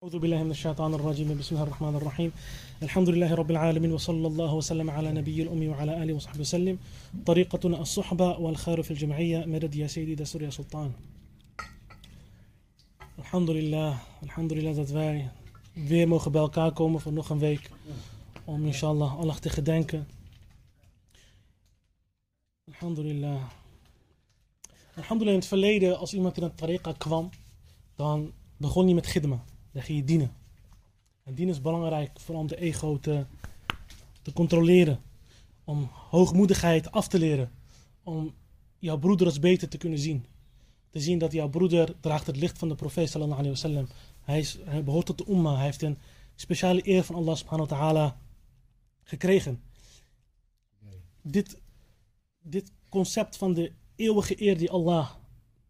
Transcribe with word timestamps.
أعوذ 0.00 0.18
بالله 0.18 0.42
من 0.42 0.50
الشيطان 0.50 0.94
الرجيم. 0.94 1.38
بسم 1.38 1.54
الله 1.54 1.66
الرحمن 1.66 1.94
الرحيم. 1.96 2.32
الحمد 2.82 3.08
لله 3.08 3.34
رب 3.34 3.50
العالمين 3.50 3.92
وصلى 3.92 4.26
الله 4.26 4.54
وسلم 4.54 4.90
على 4.90 5.12
نبي 5.12 5.42
الأمي 5.42 5.68
وعلى 5.68 6.02
آله 6.02 6.14
وصحبه 6.14 6.40
وسلم. 6.40 6.78
طريقتنا 7.26 7.80
الصحبة 7.80 8.38
والخير 8.38 8.82
في 8.82 8.90
الجمعية. 8.90 9.44
مدد 9.44 9.74
يا 9.74 9.86
سيدي 9.86 10.14
دا 10.14 10.24
سوريا 10.24 10.50
سلطان. 10.50 10.92
الحمد 13.18 13.50
لله 13.50 13.98
الحمد 14.22 14.52
لله 14.52 14.70
ذات 14.70 14.88
فاي 14.88 15.28
في 15.88 16.06
موخ 16.06 16.28
بالكاكم 16.28 16.98
في 16.98 17.10
نوخ 17.10 17.32
فيك 17.32 17.70
ومن 18.46 18.66
إن 18.66 18.72
شاء 18.72 18.92
الله 18.92 19.20
الله 19.20 19.32
أختي 19.32 19.48
تخدانك 19.48 20.04
الحمد 22.68 23.00
لله 23.00 23.48
الحمد 24.98 25.22
لله 25.22 25.32
in 25.32 25.40
het 25.40 25.46
verleden 25.46 25.98
als 25.98 26.14
iemand 26.14 26.36
in 26.36 26.42
het 26.42 26.56
tariqa 26.56 26.92
kwam 26.98 27.30
dan 27.96 28.32
Dan 29.72 29.82
ging 29.82 29.98
je 29.98 30.04
dienen. 30.04 30.32
En 31.22 31.34
dienen 31.34 31.54
is 31.54 31.60
belangrijk, 31.60 32.20
vooral 32.20 32.42
om 32.42 32.48
de 32.48 32.60
ego 32.60 32.98
te, 32.98 33.24
te 34.22 34.32
controleren. 34.32 35.00
Om 35.64 35.88
hoogmoedigheid 35.92 36.92
af 36.92 37.08
te 37.08 37.18
leren. 37.18 37.50
Om 38.02 38.34
jouw 38.78 38.98
broeders 38.98 39.38
beter 39.38 39.68
te 39.68 39.78
kunnen 39.78 39.98
zien. 39.98 40.24
Te 40.90 41.00
zien 41.00 41.18
dat 41.18 41.32
jouw 41.32 41.48
broeder 41.48 42.00
draagt 42.00 42.26
het 42.26 42.36
licht 42.36 42.58
van 42.58 42.68
de 42.68 42.74
profeet 42.74 43.10
sallallahu 43.10 43.40
alayhi. 43.40 43.86
Hij, 44.20 44.38
is, 44.38 44.58
hij 44.64 44.84
behoort 44.84 45.06
tot 45.06 45.18
de 45.18 45.30
umma. 45.32 45.54
Hij 45.54 45.64
heeft 45.64 45.82
een 45.82 45.98
speciale 46.34 46.88
eer 46.88 47.04
van 47.04 47.14
Allah 47.14 47.36
subhanahu 47.36 47.68
wa 47.68 47.76
ta'ala 47.76 48.18
gekregen. 49.02 49.62
Dit, 51.22 51.58
dit 52.42 52.72
concept 52.88 53.36
van 53.36 53.52
de 53.52 53.72
eeuwige 53.96 54.42
eer 54.42 54.58
die 54.58 54.70
Allah 54.70 55.10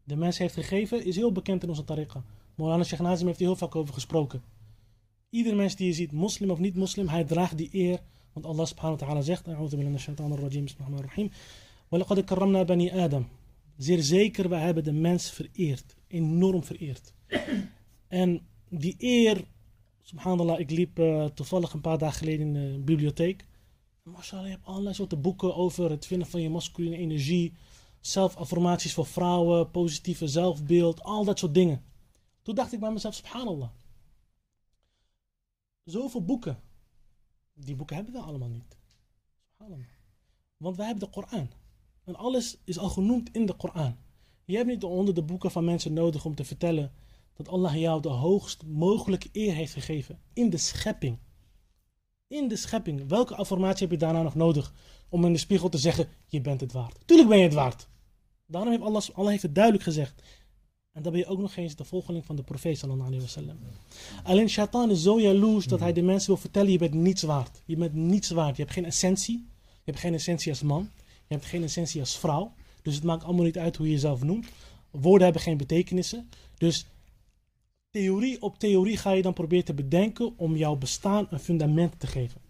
de 0.05 0.17
mens 0.17 0.39
heeft 0.39 0.55
gegeven, 0.55 1.05
is 1.05 1.17
heel 1.17 1.33
bekend 1.33 1.63
in 1.63 1.69
onze 1.69 1.85
tariqa. 1.85 2.25
Maulana 2.61 2.85
Sheikh 2.85 3.03
Nazim 3.03 3.27
heeft 3.27 3.39
hier 3.39 3.49
heel 3.49 3.57
vaak 3.57 3.77
over 3.77 3.95
gesproken. 3.95 4.43
Ieder 5.31 5.57
mens 5.57 5.77
die 5.77 5.87
je 5.87 5.93
ziet, 5.93 6.13
moslim 6.13 6.51
of 6.51 6.59
niet 6.59 6.77
moslim, 6.77 7.09
hij 7.09 7.25
draagt 7.25 7.57
die 7.57 7.69
eer. 7.73 8.01
Want 8.33 8.47
Allah 8.47 8.67
subhanahu 8.67 8.99
wa 8.99 9.07
ta'ala 9.07 9.21
zegt, 9.21 9.49
A'udhu 9.49 9.77
billahi 9.77 9.99
shaitan 9.99 10.33
ar-rajim, 10.33 10.65
bismillahir 10.65 11.07
rahim. 11.07 11.31
Walaqad 11.89 12.25
karramna 12.25 12.65
bani 12.65 12.91
Adam. 12.91 13.29
Zeer 13.77 14.03
zeker, 14.03 14.49
we 14.49 14.57
hebben 14.57 14.85
de 14.85 14.93
mens 14.93 15.31
vereerd. 15.31 15.97
Enorm 16.07 16.65
vereerd. 16.65 17.15
En 18.09 18.41
die 18.69 18.95
eer, 18.99 19.45
subhanallah, 20.03 20.61
ik 20.61 20.71
liep 20.71 20.99
uh, 20.99 21.25
toevallig 21.25 21.73
een 21.73 21.81
paar 21.81 21.99
dagen 21.99 22.19
geleden 22.19 22.47
in 22.47 22.53
de 22.53 22.79
bibliotheek. 22.85 23.45
Mashallah, 24.03 24.45
je 24.45 24.51
hebt 24.53 24.67
allerlei 24.67 24.95
soorten 24.95 25.21
boeken 25.21 25.55
over 25.55 25.91
het 25.91 26.07
vinden 26.07 26.29
van 26.29 26.41
je 26.41 26.51
masculine 26.51 26.97
energie. 26.97 27.53
Zelfaffirmaties 28.01 28.95
voor 28.95 29.07
vrouwen, 29.07 29.71
positieve 29.71 30.29
zelfbeeld, 30.29 31.03
al 31.03 31.25
dat 31.25 31.39
soort 31.39 31.55
dingen. 31.55 31.83
Toen 32.43 32.55
dacht 32.55 32.73
ik 32.73 32.81
bij 32.81 32.93
mezelf, 32.93 33.15
subhanallah. 33.15 33.71
Zoveel 35.85 36.25
boeken. 36.25 36.63
Die 37.55 37.77
boeken 37.77 37.97
hebben 37.97 38.15
we 38.15 38.21
allemaal 38.21 38.49
niet. 38.49 38.77
Subhanallah. 39.51 39.87
Want 40.57 40.77
wij 40.77 40.87
hebben 40.87 41.05
de 41.05 41.21
Koran. 41.21 41.51
En 42.05 42.17
alles 42.17 42.59
is 42.65 42.79
al 42.79 42.89
genoemd 42.89 43.31
in 43.33 43.47
de 43.47 43.55
Koran. 43.55 43.97
Je 44.45 44.57
hebt 44.57 44.69
niet 44.69 44.85
onder 44.85 45.15
de 45.15 45.23
boeken 45.23 45.51
van 45.51 45.65
mensen 45.65 45.93
nodig 45.93 46.25
om 46.25 46.35
te 46.35 46.45
vertellen 46.45 46.93
dat 47.35 47.49
Allah 47.49 47.75
jou 47.75 48.01
de 48.01 48.09
hoogst 48.09 48.65
mogelijke 48.65 49.29
eer 49.33 49.55
heeft 49.55 49.73
gegeven. 49.73 50.21
In 50.33 50.51
de 50.51 50.57
schepping. 50.57 51.19
In 52.27 52.49
de 52.49 52.57
schepping. 52.57 53.09
Welke 53.09 53.35
affirmatie 53.35 53.83
heb 53.83 53.91
je 53.91 54.07
daarna 54.07 54.23
nog 54.23 54.35
nodig 54.35 54.75
om 55.09 55.25
in 55.25 55.33
de 55.33 55.39
spiegel 55.39 55.69
te 55.69 55.79
zeggen, 55.79 56.09
je 56.27 56.41
bent 56.41 56.61
het 56.61 56.73
waard. 56.73 56.99
Tuurlijk 57.07 57.29
ben 57.29 57.39
je 57.39 57.45
het 57.45 57.55
waard. 57.55 57.89
Daarom 58.47 58.71
heeft 58.71 58.83
Allah, 58.83 59.03
Allah 59.15 59.31
heeft 59.31 59.43
het 59.43 59.55
duidelijk 59.55 59.85
gezegd. 59.85 60.23
En 60.93 61.03
dan 61.03 61.13
ben 61.13 61.21
je 61.21 61.27
ook 61.27 61.39
nog 61.39 61.57
eens 61.57 61.77
de 61.77 61.85
volgeling 61.85 62.25
van 62.25 62.37
de 62.37 62.43
profeet 62.43 62.79
sallallahu 62.79 63.15
alayhi. 63.15 63.53
Alleen 64.25 64.49
shaitan 64.49 64.91
is 64.91 65.03
zo 65.03 65.21
jaloers 65.21 65.67
dat 65.67 65.81
hij 65.81 65.93
de 65.93 66.03
mensen 66.03 66.29
wil 66.29 66.37
vertellen, 66.37 66.73
je 66.73 66.79
bent 66.79 66.95
niets 66.95 67.23
waard. 67.23 67.63
Je 67.65 67.77
bent 67.77 67.95
niets 67.95 68.31
waard. 68.31 68.57
Je 68.57 68.63
hebt 68.63 68.75
geen 68.75 68.85
essentie. 68.85 69.47
Je 69.63 69.91
hebt 69.91 69.99
geen 69.99 70.15
essentie 70.15 70.51
als 70.51 70.63
man. 70.63 70.91
Je 71.27 71.35
hebt 71.35 71.47
geen 71.47 71.63
essentie 71.63 72.01
als 72.01 72.19
vrouw. 72.19 72.53
Dus 72.83 72.95
het 72.95 73.05
maakt 73.05 73.25
allemaal 73.25 73.45
niet 73.45 73.59
uit 73.59 73.77
hoe 73.77 73.87
je 73.87 73.93
jezelf 73.93 74.23
noemt. 74.23 74.47
Woorden 74.91 75.25
hebben 75.25 75.43
geen 75.43 75.57
betekenissen. 75.57 76.29
Dus 76.59 76.87
theorie 77.91 78.43
op 78.43 78.59
theorie 78.59 78.97
ga 78.97 79.11
je 79.11 79.23
dan 79.23 79.33
proberen 79.33 79.65
te 79.65 79.75
bedenken 79.75 80.39
om 80.39 80.57
jouw 80.57 80.77
bestaan 80.77 81.27
een 81.31 81.39
fundament 81.39 82.01
te 82.01 82.07
geven. 82.07 82.41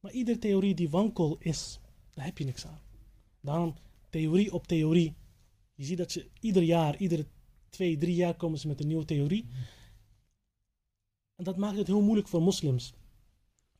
Maar 0.00 0.12
iedere 0.12 0.38
theorie 0.38 0.74
die 0.74 0.90
wankel 0.90 1.36
is, 1.38 1.80
daar 2.14 2.24
heb 2.24 2.38
je 2.38 2.44
niks 2.44 2.66
aan. 2.66 2.80
Daarom 3.40 3.74
theorie 4.10 4.52
op 4.52 4.66
theorie. 4.66 5.14
Je 5.74 5.84
ziet 5.84 5.98
dat 5.98 6.12
ze 6.12 6.28
ieder 6.40 6.62
jaar, 6.62 6.96
iedere 6.96 7.26
twee, 7.72 7.96
drie 7.96 8.14
jaar 8.14 8.34
komen 8.34 8.58
ze 8.58 8.68
met 8.68 8.80
een 8.80 8.86
nieuwe 8.86 9.04
theorie. 9.04 9.48
En 11.34 11.44
dat 11.44 11.56
maakt 11.56 11.76
het 11.76 11.86
heel 11.86 12.02
moeilijk 12.02 12.28
voor 12.28 12.42
moslims. 12.42 12.94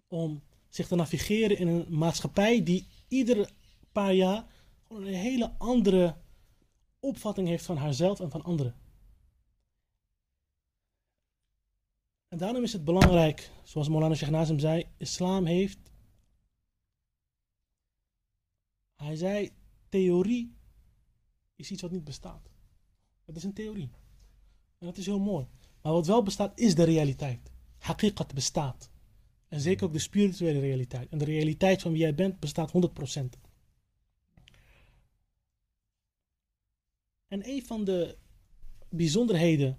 Om 0.06 0.42
zich 0.68 0.88
te 0.88 0.94
navigeren 0.94 1.58
in 1.58 1.68
een 1.68 1.98
maatschappij 1.98 2.62
die 2.62 2.86
iedere 3.08 3.48
paar 3.92 4.14
jaar 4.14 4.46
gewoon 4.86 5.06
een 5.06 5.14
hele 5.14 5.54
andere 5.58 6.16
opvatting 7.00 7.48
heeft 7.48 7.64
van 7.64 7.76
haarzelf 7.76 8.20
en 8.20 8.30
van 8.30 8.42
anderen. 8.42 8.74
En 12.28 12.38
daarom 12.38 12.62
is 12.62 12.72
het 12.72 12.84
belangrijk, 12.84 13.50
zoals 13.62 13.88
Molana 13.88 14.14
Sheikh 14.14 14.32
Nazim 14.32 14.58
zei, 14.58 14.86
islam 14.96 15.46
heeft, 15.46 15.78
hij 18.94 19.16
zei, 19.16 19.50
theorie 19.88 20.56
is 21.54 21.70
iets 21.70 21.82
wat 21.82 21.90
niet 21.90 22.04
bestaat. 22.04 22.50
Het 23.24 23.36
is 23.36 23.44
een 23.44 23.52
theorie. 23.52 23.90
En 24.78 24.86
dat 24.86 24.96
is 24.96 25.06
heel 25.06 25.20
mooi. 25.20 25.46
Maar 25.82 25.92
wat 25.92 26.06
wel 26.06 26.22
bestaat, 26.22 26.58
is 26.58 26.74
de 26.74 26.84
realiteit. 26.84 27.50
Hakikat 27.78 28.34
bestaat. 28.34 28.90
En 29.48 29.60
zeker 29.60 29.86
ook 29.86 29.92
de 29.92 29.98
spirituele 29.98 30.60
realiteit. 30.60 31.08
En 31.08 31.18
de 31.18 31.24
realiteit 31.24 31.82
van 31.82 31.92
wie 31.92 32.00
jij 32.00 32.14
bent 32.14 32.40
bestaat 32.40 32.72
100%. 32.72 33.38
En 37.28 37.48
een 37.48 37.66
van 37.66 37.84
de 37.84 38.16
bijzonderheden 38.88 39.78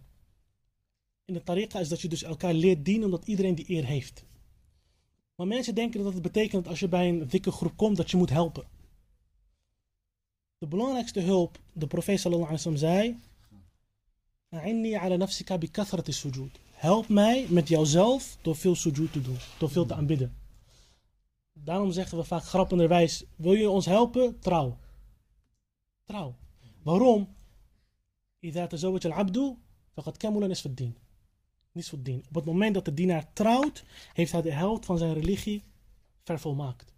in 1.26 1.34
de 1.34 1.44
tariqa 1.44 1.80
is 1.80 1.90
dat 1.90 2.02
je 2.02 2.08
dus 2.08 2.24
elkaar 2.24 2.54
leert 2.54 2.86
dienen 2.86 3.06
omdat 3.06 3.28
iedereen 3.28 3.56
die 3.56 3.70
eer 3.70 3.86
heeft. 3.86 4.26
Maar 5.36 5.48
mensen 5.48 5.76
denken 5.76 6.04
dat 6.04 6.14
het 6.14 6.22
betekent 6.22 6.64
dat 6.64 6.68
als 6.68 6.80
je 6.80 6.88
bij 6.88 7.10
een 7.10 7.28
dikke 7.28 7.52
groep 7.52 7.78
komt 7.78 7.98
dat 7.98 8.12
je 8.12 8.18
moet 8.18 8.30
helpen. 8.30 8.68
De 10.58 10.68
belangrijkste 10.68 11.20
hulp, 11.20 11.60
de 11.74 11.88
profeet 11.88 12.20
sallallahu 12.20 12.58
alaihi 12.58 12.78
zei, 12.78 13.18
A'inni 14.53 14.95
ala 14.95 15.17
nafsika 15.17 15.59
bi 15.59 15.71
kathrati 15.71 16.13
sujud. 16.13 16.59
Help 16.73 17.09
mij 17.09 17.47
met 17.49 17.69
jouzelf 17.69 18.39
door 18.43 18.57
veel 18.57 18.75
sujud 18.75 19.13
te 19.13 19.21
doen, 19.21 19.37
door 19.59 19.71
veel 19.71 19.87
te 19.87 19.95
aanbidden. 19.95 20.37
Daarom 21.53 21.93
zeggen 21.93 22.19
we 22.19 22.25
vaak 22.25 22.43
grappenderwijs, 22.43 23.25
wil 23.37 23.53
je 23.53 23.71
ons 23.71 23.87
helpen? 23.87 24.39
Trouw. 24.39 24.79
Trouw. 26.05 26.35
Waarom? 26.83 27.37
إذا 28.45 28.67
تزوج 28.67 29.07
العبد 29.07 29.57
فقد 29.97 30.17
كمل 30.17 30.49
نصف 30.49 30.67
الدين. 30.67 30.95
نصف 31.73 31.93
الدين. 31.93 32.25
Op 32.29 32.35
het 32.35 32.45
moment 32.45 32.75
dat 32.75 32.85
de 32.85 32.95
dienaar 32.95 33.33
trouwt, 33.33 33.85
heeft 34.13 34.33
hij 34.33 34.43
de 34.43 34.53
helft 34.53 34.87
van 34.87 34.99
zijn 34.99 35.15
religie 35.15 35.63
vervolmaakt. 36.23 36.93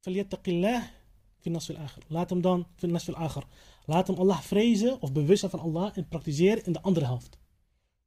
فليتق 0.00 0.48
الله 0.48 0.80
في 0.80 0.80
النصف 0.80 0.80
الآخر. 0.80 0.98
Laat 2.07 2.29
hem 2.29 2.41
dan 2.41 2.65
Laat 3.85 4.07
hem 4.07 4.17
Allah 4.17 4.39
vrezen 4.39 5.01
of 5.01 5.11
bewust 5.11 5.39
zijn 5.39 5.51
van 5.51 5.59
Allah 5.59 5.91
en 5.93 6.07
praktiseren 6.07 6.65
in 6.65 6.73
de 6.73 6.81
andere 6.81 7.05
helft. 7.05 7.37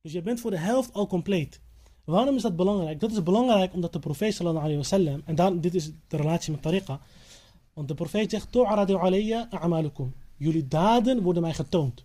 Dus 0.00 0.12
je 0.12 0.22
bent 0.22 0.40
voor 0.40 0.50
de 0.50 0.58
helft 0.58 0.92
al 0.92 1.06
compleet. 1.06 1.60
Waarom 2.04 2.34
is 2.34 2.42
dat 2.42 2.56
belangrijk? 2.56 3.00
Dat 3.00 3.10
is 3.10 3.22
belangrijk 3.22 3.74
omdat 3.74 3.92
de 3.92 3.98
profeet 3.98 4.34
sallallahu 4.34 4.64
alayhi 4.64 4.80
wa 4.80 4.86
sallam, 4.88 5.22
en 5.24 5.34
dan, 5.34 5.60
dit 5.60 5.74
is 5.74 5.90
de 6.08 6.16
relatie 6.16 6.52
met 6.52 6.62
tariqa, 6.62 7.00
want 7.72 7.88
de 7.88 7.94
profeet 7.94 8.30
zegt, 8.30 8.48
Jullie 10.36 10.68
daden 10.68 11.22
worden 11.22 11.42
mij 11.42 11.54
getoond. 11.54 12.04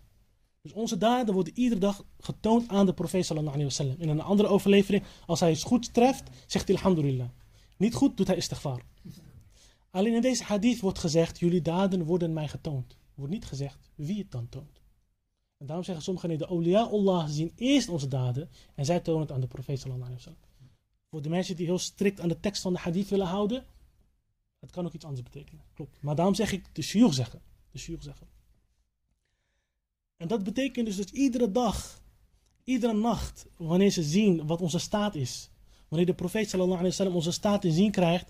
Dus 0.61 0.73
onze 0.73 0.97
daden 0.97 1.33
worden 1.33 1.53
iedere 1.55 1.79
dag 1.79 2.03
getoond 2.19 2.67
aan 2.67 2.85
de 2.85 2.94
profeet 2.94 3.25
sallallahu 3.25 3.55
alayhi 3.55 3.69
wa 3.69 3.83
sallam. 3.83 3.95
In 4.00 4.09
een 4.09 4.21
andere 4.21 4.47
overlevering, 4.50 5.03
als 5.25 5.39
hij 5.39 5.51
iets 5.51 5.63
goed 5.63 5.94
treft, 5.94 6.24
zegt 6.47 6.68
hij 6.68 6.77
alhamdulillah. 6.77 7.27
Niet 7.77 7.94
goed, 7.94 8.18
doet 8.18 8.27
hij 8.27 8.36
istighfar. 8.36 8.81
Alleen 9.94 10.13
in 10.13 10.22
deze 10.22 10.44
hadith 10.44 10.80
wordt 10.80 11.00
gezegd, 11.00 11.40
jullie 11.40 11.62
daden 11.62 12.04
worden 12.04 12.34
mij 12.34 12.48
getoond. 12.48 12.98
Wordt 13.13 13.31
niet 13.31 13.45
gezegd 13.45 13.90
wie 13.95 14.18
het 14.18 14.31
dan 14.31 14.50
toont. 14.50 14.81
En 15.57 15.66
daarom 15.66 15.86
zeggen 15.86 16.04
sommigen, 16.04 16.38
de 16.38 16.48
awliya 16.48 16.81
Allah 16.81 17.30
zien 17.30 17.51
eerst 17.56 17.90
onze 17.90 18.07
daden 18.07 18.50
en 18.75 18.86
zij 18.86 19.00
tonen 19.00 19.22
het 19.22 19.31
aan 19.31 19.42
de 19.42 19.48
profeet 19.48 19.80
sallallahu 19.80 20.10
alayhi 20.10 20.25
wasallam. 20.25 20.50
Voor 21.10 21.22
de 21.22 21.30
mensen 21.30 21.56
die 21.56 21.66
heel 21.66 21.80
strikt 21.80 22.19
aan 22.19 22.28
de 22.28 22.40
tekst 22.40 22.62
van 22.62 22.74
de 22.74 22.80
hadith 22.80 23.10
willen 23.10 23.28
houden, 23.28 23.66
het 24.60 24.72
kan 24.72 24.86
ook 24.86 24.94
iets 24.94 25.06
anders 25.06 25.24
betekenen. 25.24 25.63
Klopt. 25.74 26.01
Maar 26.01 26.16
daarom 26.16 26.36
zeg 26.36 26.51
ik 26.51 26.75
de 26.75 26.81
shiur 26.81 27.13
zeggen 27.13 27.42
de 27.74 27.98
zeggen. 28.00 28.28
En 30.18 30.28
dat 30.28 30.44
betekent 30.44 30.86
dus 30.86 30.98
dat 30.98 31.10
iedere 31.10 31.51
dag, 31.51 32.01
iedere 32.63 32.94
nacht, 32.94 33.46
wanneer 33.57 33.89
ze 33.89 34.04
zien 34.04 34.48
wat 34.48 34.62
onze 34.62 34.80
staat 34.80 35.16
is, 35.16 35.50
wanneer 35.88 36.07
de 36.07 36.13
profeet 36.13 36.50
sallallahu 36.50 36.80
alayhi 36.80 36.89
wasallam 36.89 37.16
onze 37.16 37.31
staat 37.31 37.62
te 37.62 37.72
zien 37.72 37.92
krijgt, 37.92 38.30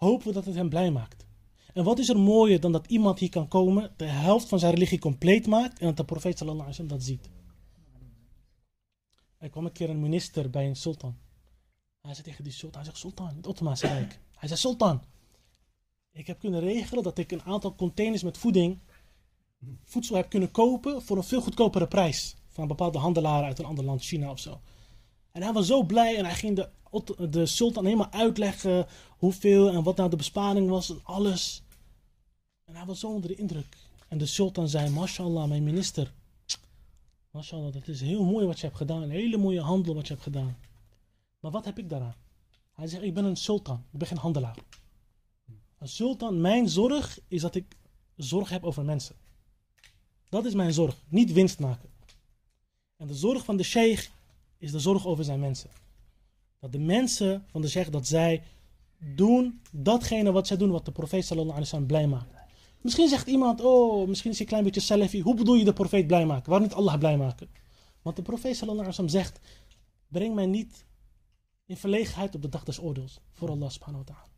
hopen 0.00 0.32
dat 0.32 0.44
het 0.44 0.54
hem 0.54 0.68
blij 0.68 0.90
maakt. 0.90 1.26
En 1.72 1.84
wat 1.84 1.98
is 1.98 2.08
er 2.08 2.18
mooier 2.18 2.60
dan 2.60 2.72
dat 2.72 2.86
iemand 2.86 3.18
hier 3.18 3.28
kan 3.28 3.48
komen, 3.48 3.92
de 3.96 4.04
helft 4.04 4.48
van 4.48 4.58
zijn 4.58 4.74
religie 4.74 4.98
compleet 4.98 5.46
maakt 5.46 5.78
en 5.78 5.86
dat 5.86 5.96
de 5.96 6.04
profeet 6.04 6.38
sallallahu 6.38 6.68
alayhi 6.68 6.82
wasallam 6.82 6.98
dat 6.98 7.06
ziet. 7.06 7.30
Er 9.38 9.50
kwam 9.50 9.64
een 9.64 9.72
keer 9.72 9.90
een 9.90 10.00
minister 10.00 10.50
bij 10.50 10.66
een 10.66 10.76
sultan. 10.76 11.16
Hij 12.00 12.14
zei 12.14 12.26
tegen 12.26 12.44
die 12.44 12.52
sultan, 12.52 12.80
hij 12.80 12.84
zegt, 12.84 13.00
sultan, 13.00 13.36
het 13.36 13.46
Ottomaanse 13.46 13.86
Rijk. 13.86 14.20
Hij 14.34 14.48
zei, 14.48 14.60
sultan, 14.60 15.02
ik 16.12 16.26
heb 16.26 16.38
kunnen 16.38 16.60
regelen 16.60 17.02
dat 17.02 17.18
ik 17.18 17.32
een 17.32 17.42
aantal 17.42 17.74
containers 17.74 18.22
met 18.22 18.38
voeding, 18.38 18.78
voedsel 19.84 20.16
heb 20.16 20.28
kunnen 20.28 20.50
kopen 20.50 21.02
voor 21.02 21.16
een 21.16 21.24
veel 21.24 21.40
goedkopere 21.40 21.88
prijs. 21.88 22.36
Van 22.48 22.62
een 22.62 22.68
bepaalde 22.68 22.98
handelaar 22.98 23.44
uit 23.44 23.58
een 23.58 23.64
ander 23.64 23.84
land, 23.84 24.02
China 24.02 24.30
of 24.30 24.38
zo. 24.38 24.60
En 25.32 25.42
hij 25.42 25.52
was 25.52 25.66
zo 25.66 25.82
blij 25.82 26.16
en 26.16 26.24
hij 26.24 26.34
ging 26.34 26.56
de, 26.56 26.68
de 27.30 27.46
sultan 27.46 27.84
helemaal 27.84 28.12
uitleggen 28.12 28.86
hoeveel 29.08 29.70
en 29.70 29.82
wat 29.82 29.96
nou 29.96 30.10
de 30.10 30.16
besparing 30.16 30.68
was 30.68 30.90
en 30.90 31.00
alles. 31.02 31.62
En 32.64 32.76
hij 32.76 32.84
was 32.84 33.00
zo 33.00 33.08
onder 33.08 33.28
de 33.28 33.36
indruk. 33.36 33.76
En 34.08 34.18
de 34.18 34.26
sultan 34.26 34.68
zei, 34.68 34.90
mashallah, 34.90 35.48
mijn 35.48 35.64
minister. 35.64 36.12
Mashallah, 37.30 37.72
dat 37.72 37.88
is 37.88 38.00
heel 38.00 38.24
mooi 38.24 38.46
wat 38.46 38.60
je 38.60 38.66
hebt 38.66 38.78
gedaan. 38.78 39.02
Een 39.02 39.10
hele 39.10 39.36
mooie 39.36 39.60
handel 39.60 39.94
wat 39.94 40.06
je 40.06 40.12
hebt 40.12 40.24
gedaan. 40.24 40.56
Maar 41.40 41.50
wat 41.50 41.64
heb 41.64 41.78
ik 41.78 41.88
daaraan? 41.88 42.14
Hij 42.72 42.86
zegt, 42.86 43.02
ik 43.02 43.14
ben 43.14 43.24
een 43.24 43.36
sultan. 43.36 43.84
Ik 43.92 43.98
ben 43.98 44.08
geen 44.08 44.18
handelaar. 44.18 44.56
Een 45.78 45.88
sultan, 45.88 46.40
mijn 46.40 46.68
zorg 46.68 47.18
is 47.28 47.40
dat 47.40 47.54
ik 47.54 47.76
zorg 48.16 48.48
heb 48.48 48.64
over 48.64 48.84
mensen. 48.84 49.16
Dat 50.28 50.44
is 50.44 50.54
mijn 50.54 50.72
zorg. 50.72 50.96
Niet 51.08 51.32
winst 51.32 51.58
maken. 51.58 51.88
En 52.96 53.06
de 53.06 53.14
zorg 53.14 53.44
van 53.44 53.56
de 53.56 53.62
sheikh 53.62 54.10
is 54.60 54.70
de 54.72 54.78
zorg 54.78 55.06
over 55.06 55.24
zijn 55.24 55.40
mensen. 55.40 55.70
Dat 56.58 56.72
de 56.72 56.78
mensen 56.78 57.44
van 57.46 57.60
de 57.60 57.68
sheikh, 57.68 57.90
dat 57.90 58.06
zij 58.06 58.42
doen 59.14 59.60
datgene 59.72 60.32
wat 60.32 60.46
zij 60.46 60.56
doen, 60.56 60.70
wat 60.70 60.84
de 60.84 60.92
profeet 60.92 61.24
sallallahu 61.24 61.56
alaihi 61.56 61.70
wasallam 61.70 61.86
blij 61.86 62.06
maakt. 62.06 62.38
Misschien 62.80 63.08
zegt 63.08 63.26
iemand, 63.26 63.60
oh, 63.60 64.08
misschien 64.08 64.30
is 64.30 64.36
hij 64.36 64.46
een 64.46 64.52
klein 64.52 64.64
beetje 64.64 64.80
salafi. 64.80 65.20
Hoe 65.22 65.34
bedoel 65.34 65.54
je 65.54 65.64
de 65.64 65.72
profeet 65.72 66.06
blij 66.06 66.26
maken? 66.26 66.50
Waarom 66.50 66.68
niet 66.68 66.76
Allah 66.76 66.98
blij 66.98 67.16
maken? 67.16 67.48
Want 68.02 68.16
de 68.16 68.22
profeet 68.22 68.56
sallallahu 68.56 68.88
alaihi 68.88 69.02
wasallam 69.02 69.24
zegt, 69.24 69.40
breng 70.08 70.34
mij 70.34 70.46
niet 70.46 70.84
in 71.66 71.76
verlegenheid 71.76 72.34
op 72.34 72.42
de 72.42 72.48
dag 72.48 72.64
des 72.64 72.80
oordeels. 72.80 73.20
Voor 73.32 73.50
Allah 73.50 73.70
subhanahu 73.70 74.04
wa 74.06 74.14
ta'ala. 74.14 74.28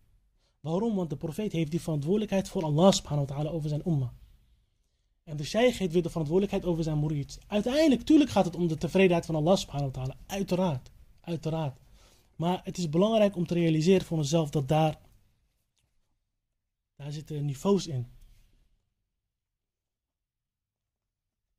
Waarom? 0.60 0.94
Want 0.94 1.10
de 1.10 1.16
profeet 1.16 1.52
heeft 1.52 1.70
die 1.70 1.80
verantwoordelijkheid 1.80 2.48
voor 2.48 2.62
Allah 2.62 2.92
subhanahu 2.92 3.26
wa 3.26 3.34
ta'ala 3.34 3.50
over 3.50 3.68
zijn 3.68 3.88
umma. 3.88 4.12
En 5.24 5.36
de 5.36 5.44
sheikh 5.44 5.78
heeft 5.78 5.92
weer 5.92 6.02
de 6.02 6.10
verantwoordelijkheid 6.10 6.64
over 6.64 6.84
zijn 6.84 7.00
murid. 7.00 7.38
Uiteindelijk, 7.46 8.02
tuurlijk 8.02 8.30
gaat 8.30 8.44
het 8.44 8.56
om 8.56 8.68
de 8.68 8.76
tevredenheid 8.76 9.26
van 9.26 9.34
Allah 9.34 9.56
subhanahu 9.56 9.90
wa 9.90 9.98
ta'ala. 9.98 10.16
Uiteraard. 10.26 10.90
Uiteraard. 11.20 11.78
Maar 12.36 12.60
het 12.64 12.78
is 12.78 12.88
belangrijk 12.88 13.36
om 13.36 13.46
te 13.46 13.54
realiseren 13.54 14.06
voor 14.06 14.18
onszelf 14.18 14.50
dat 14.50 14.68
daar, 14.68 14.98
daar 16.96 17.12
zitten 17.12 17.44
niveaus 17.44 17.86
in. 17.86 18.06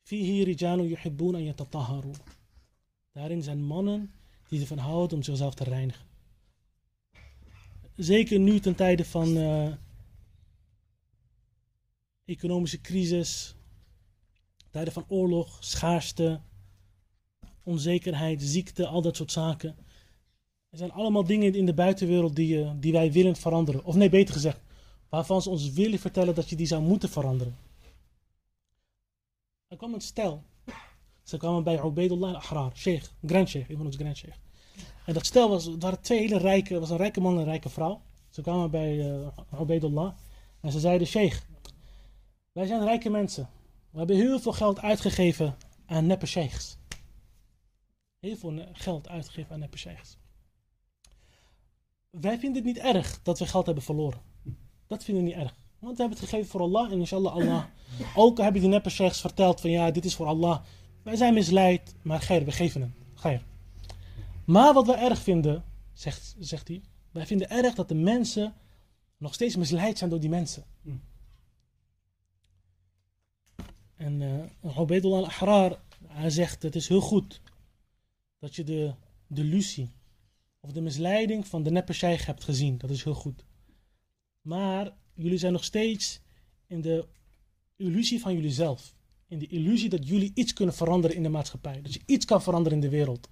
Fihi 0.04 0.44
rijalu 0.44 0.98
yatatahharu. 1.44 2.12
Daarin 3.12 3.44
zijn 3.44 3.63
mannen 3.63 4.13
die 4.48 4.62
ervan 4.62 4.77
houden 4.77 5.18
om 5.18 5.24
zichzelf 5.24 5.54
te 5.54 5.63
reinigen. 5.63 6.06
Zeker 7.95 8.39
nu 8.39 8.59
ten 8.59 8.75
tijde 8.75 9.06
van 9.06 9.38
eh, 9.38 9.74
economische 12.25 12.81
crisis, 12.81 13.55
tijden 14.69 14.93
van 14.93 15.05
oorlog, 15.07 15.57
schaarste, 15.59 16.41
onzekerheid, 17.63 18.41
ziekte, 18.41 18.87
al 18.87 19.01
dat 19.01 19.15
soort 19.15 19.31
zaken. 19.31 19.75
Er 20.69 20.77
zijn 20.77 20.91
allemaal 20.91 21.23
dingen 21.23 21.55
in 21.55 21.65
de 21.65 21.73
buitenwereld 21.73 22.35
die, 22.35 22.63
eh, 22.63 22.71
die 22.75 22.91
wij 22.91 23.11
willen 23.11 23.35
veranderen. 23.35 23.85
Of 23.85 23.95
nee, 23.95 24.09
beter 24.09 24.33
gezegd, 24.33 24.59
waarvan 25.09 25.41
ze 25.41 25.49
ons 25.49 25.71
willen 25.71 25.99
vertellen 25.99 26.35
dat 26.35 26.49
je 26.49 26.55
die 26.55 26.65
zou 26.65 26.81
moeten 26.81 27.09
veranderen. 27.09 27.57
Er 29.67 29.77
kwam 29.77 29.93
een 29.93 30.01
stel. 30.01 30.43
Ze 31.23 31.37
kwamen 31.37 31.63
bij 31.63 31.83
Ubaidullah 31.83 32.33
al-Ahrar, 32.33 32.71
sheikh, 32.75 33.09
grand 33.25 33.49
sheikh, 33.49 33.69
een 33.69 33.81
ons 33.81 33.95
grand 33.95 34.17
sheikh. 34.17 34.37
En 35.05 35.13
dat 35.13 35.25
stel 35.25 35.49
was, 35.49 35.69
waren 35.79 36.01
twee 36.01 36.19
hele 36.19 36.37
rijke, 36.37 36.79
was 36.79 36.89
een 36.89 36.97
rijke 36.97 37.21
man 37.21 37.33
en 37.33 37.39
een 37.39 37.45
rijke 37.45 37.69
vrouw. 37.69 38.01
Ze 38.29 38.41
kwamen 38.41 38.71
bij 38.71 38.95
uh, 38.95 39.27
Ubaidullah 39.61 40.13
en 40.59 40.71
ze 40.71 40.79
zeiden, 40.79 41.07
sheikh, 41.07 41.41
wij 42.53 42.65
zijn 42.65 42.83
rijke 42.83 43.09
mensen. 43.09 43.50
We 43.89 43.97
hebben 43.97 44.15
heel 44.15 44.39
veel 44.39 44.51
geld 44.51 44.79
uitgegeven 44.79 45.55
aan 45.85 46.05
neppe 46.05 46.25
sheikhs. 46.25 46.77
Heel 48.19 48.35
veel 48.38 48.65
geld 48.73 49.09
uitgegeven 49.09 49.53
aan 49.53 49.59
neppe 49.59 49.77
sheikhs. 49.77 50.17
Wij 52.09 52.39
vinden 52.39 52.65
het 52.65 52.75
niet 52.75 52.83
erg 52.83 53.21
dat 53.23 53.39
we 53.39 53.47
geld 53.47 53.65
hebben 53.65 53.83
verloren. 53.83 54.21
Dat 54.88 55.03
vinden 55.03 55.23
we 55.23 55.29
niet 55.29 55.39
erg. 55.39 55.55
Want 55.79 55.95
we 55.95 56.01
hebben 56.01 56.19
het 56.19 56.29
gegeven 56.29 56.51
voor 56.51 56.61
Allah 56.61 56.91
en 56.91 57.00
inshallah 57.00 57.33
Allah. 57.33 57.63
Ook 58.15 58.38
hebben 58.38 58.61
die 58.61 58.69
neppe 58.69 58.89
sheikhs 58.89 59.21
verteld 59.21 59.61
van 59.61 59.69
ja, 59.69 59.91
dit 59.91 60.06
is 60.06 60.15
voor 60.15 60.25
Allah. 60.25 60.63
Wij 61.03 61.15
zijn 61.15 61.33
misleid, 61.33 61.95
maar 62.01 62.21
geir, 62.21 62.45
we 62.45 62.51
geven 62.51 62.81
hem. 62.81 62.94
Geir. 63.13 63.44
Maar 64.45 64.73
wat 64.73 64.85
we 64.85 64.94
erg 64.94 65.19
vinden, 65.19 65.63
zegt, 65.94 66.35
zegt 66.39 66.67
hij, 66.67 66.81
wij 67.11 67.25
vinden 67.25 67.49
erg 67.49 67.73
dat 67.73 67.88
de 67.88 67.95
mensen 67.95 68.53
nog 69.17 69.33
steeds 69.33 69.56
misleid 69.56 69.97
zijn 69.97 70.09
door 70.09 70.19
die 70.19 70.29
mensen. 70.29 70.63
En 73.95 74.22
uh, 74.22 75.04
al-Ahrar, 75.04 75.80
hij 76.07 76.30
zegt, 76.30 76.63
het 76.63 76.75
is 76.75 76.88
heel 76.88 77.01
goed 77.01 77.42
dat 78.40 78.56
je 78.56 78.63
de 78.63 78.94
delusie 79.28 79.92
of 80.60 80.72
de 80.72 80.81
misleiding 80.81 81.48
van 81.48 81.63
de 81.63 81.72
neppe 81.72 81.94
hebt 82.06 82.44
gezien. 82.44 82.78
Dat 82.78 82.90
is 82.90 83.04
heel 83.04 83.13
goed. 83.13 83.45
Maar 84.42 84.94
jullie 85.13 85.38
zijn 85.38 85.54
nog 85.54 85.63
steeds 85.63 86.22
in 86.68 86.81
de 86.81 87.07
illusie 87.75 88.19
van 88.19 88.34
jullie 88.34 88.51
zelf. 88.51 88.95
In 89.28 89.40
de 89.40 89.48
illusie 89.48 89.90
dat 89.90 90.07
jullie 90.07 90.31
iets 90.34 90.54
kunnen 90.54 90.75
veranderen 90.75 91.16
in 91.16 91.24
de 91.24 91.30
maatschappij. 91.30 91.81
Dat 91.81 91.94
je 91.94 92.01
iets 92.06 92.25
kan 92.25 92.42
veranderen 92.42 92.78
in 92.78 92.84
de 92.84 92.95
wereld. 92.98 93.30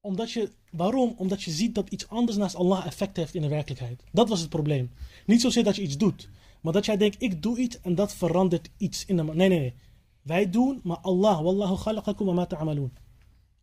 Omdat 0.00 0.32
je, 0.32 0.50
waarom? 0.70 1.14
Omdat 1.16 1.42
je 1.42 1.50
ziet 1.50 1.74
dat 1.74 1.90
iets 1.90 2.08
anders 2.08 2.38
naast 2.38 2.54
Allah 2.54 2.86
effect 2.86 3.16
heeft 3.16 3.34
in 3.34 3.42
de 3.42 3.48
werkelijkheid. 3.48 4.02
Dat 4.12 4.28
was 4.28 4.40
het 4.40 4.48
probleem. 4.48 4.90
Niet 5.26 5.40
zozeer 5.40 5.64
dat 5.64 5.76
je 5.76 5.82
iets 5.82 5.96
doet. 5.96 6.28
Maar 6.60 6.72
dat 6.72 6.86
jij 6.86 6.96
denkt, 6.96 7.22
ik 7.22 7.42
doe 7.42 7.58
iets 7.58 7.80
en 7.80 7.94
dat 7.94 8.14
verandert 8.14 8.70
iets 8.76 9.04
in 9.04 9.16
de 9.16 9.22
Nee, 9.22 9.48
nee, 9.48 9.58
nee. 9.58 9.74
Wij 10.22 10.50
doen, 10.50 10.80
maar 10.82 10.98
Allah. 10.98 11.42
Wallahu 11.42 11.76
khalaqakum 11.76 12.26
wa 12.26 12.32
ma 12.32 12.46
ta'amalun. 12.46 12.92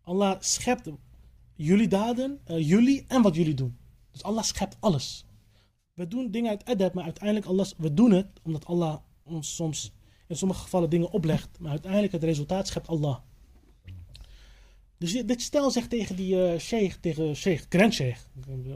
Allah 0.04 0.36
schept 0.40 0.90
jullie 1.56 1.88
daden, 1.88 2.40
uh, 2.48 2.68
jullie 2.68 3.06
en 3.08 3.22
wat 3.22 3.36
jullie 3.36 3.54
doen. 3.54 3.78
Dus 4.12 4.24
Allah 4.24 4.44
schept 4.44 4.78
alles. 4.80 5.26
We 5.94 6.08
doen 6.08 6.32
dingen 6.32 6.50
uit 6.50 6.66
adab, 6.66 6.94
maar 6.94 7.04
uiteindelijk 7.04 7.46
Allah, 7.46 7.66
we 7.78 7.94
doen 7.94 8.12
het 8.12 8.28
omdat 8.44 8.66
Allah 8.66 8.98
ons 9.24 9.56
soms 9.56 9.92
in 10.28 10.36
sommige 10.36 10.62
gevallen 10.62 10.90
dingen 10.90 11.12
oplegt. 11.12 11.60
Maar 11.60 11.72
uiteindelijk 11.72 12.14
het 12.14 12.24
resultaat 12.24 12.68
schept 12.68 12.88
Allah. 12.88 13.18
Dus 14.98 15.26
dit, 15.26 15.42
stel 15.42 15.72
zegt 15.72 15.89
tegen 15.89 16.16
die 16.16 16.36
uh, 16.36 16.60
sheikh, 16.60 16.96
tegen 17.00 17.36
sheikh, 17.36 17.66
grand 17.70 17.94
sheikh, 17.94 18.20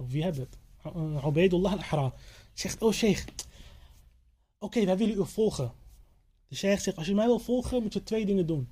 wie 0.07 0.23
hebben 0.23 0.41
het? 0.41 0.57
Uh, 0.95 1.53
al-Ahrar. 1.53 2.13
Zegt, 2.53 2.81
oh 2.81 2.91
sheikh, 2.91 3.25
okay, 4.61 4.85
wij 4.85 4.97
willen 4.97 5.17
u 5.17 5.25
volgen. 5.25 5.73
De 6.47 6.55
sheikh 6.55 6.81
zegt, 6.81 6.97
als 6.97 7.07
je 7.07 7.15
mij 7.15 7.25
wil 7.25 7.39
volgen, 7.39 7.81
moet 7.81 7.93
je 7.93 8.03
twee 8.03 8.25
dingen 8.25 8.45
doen. 8.45 8.71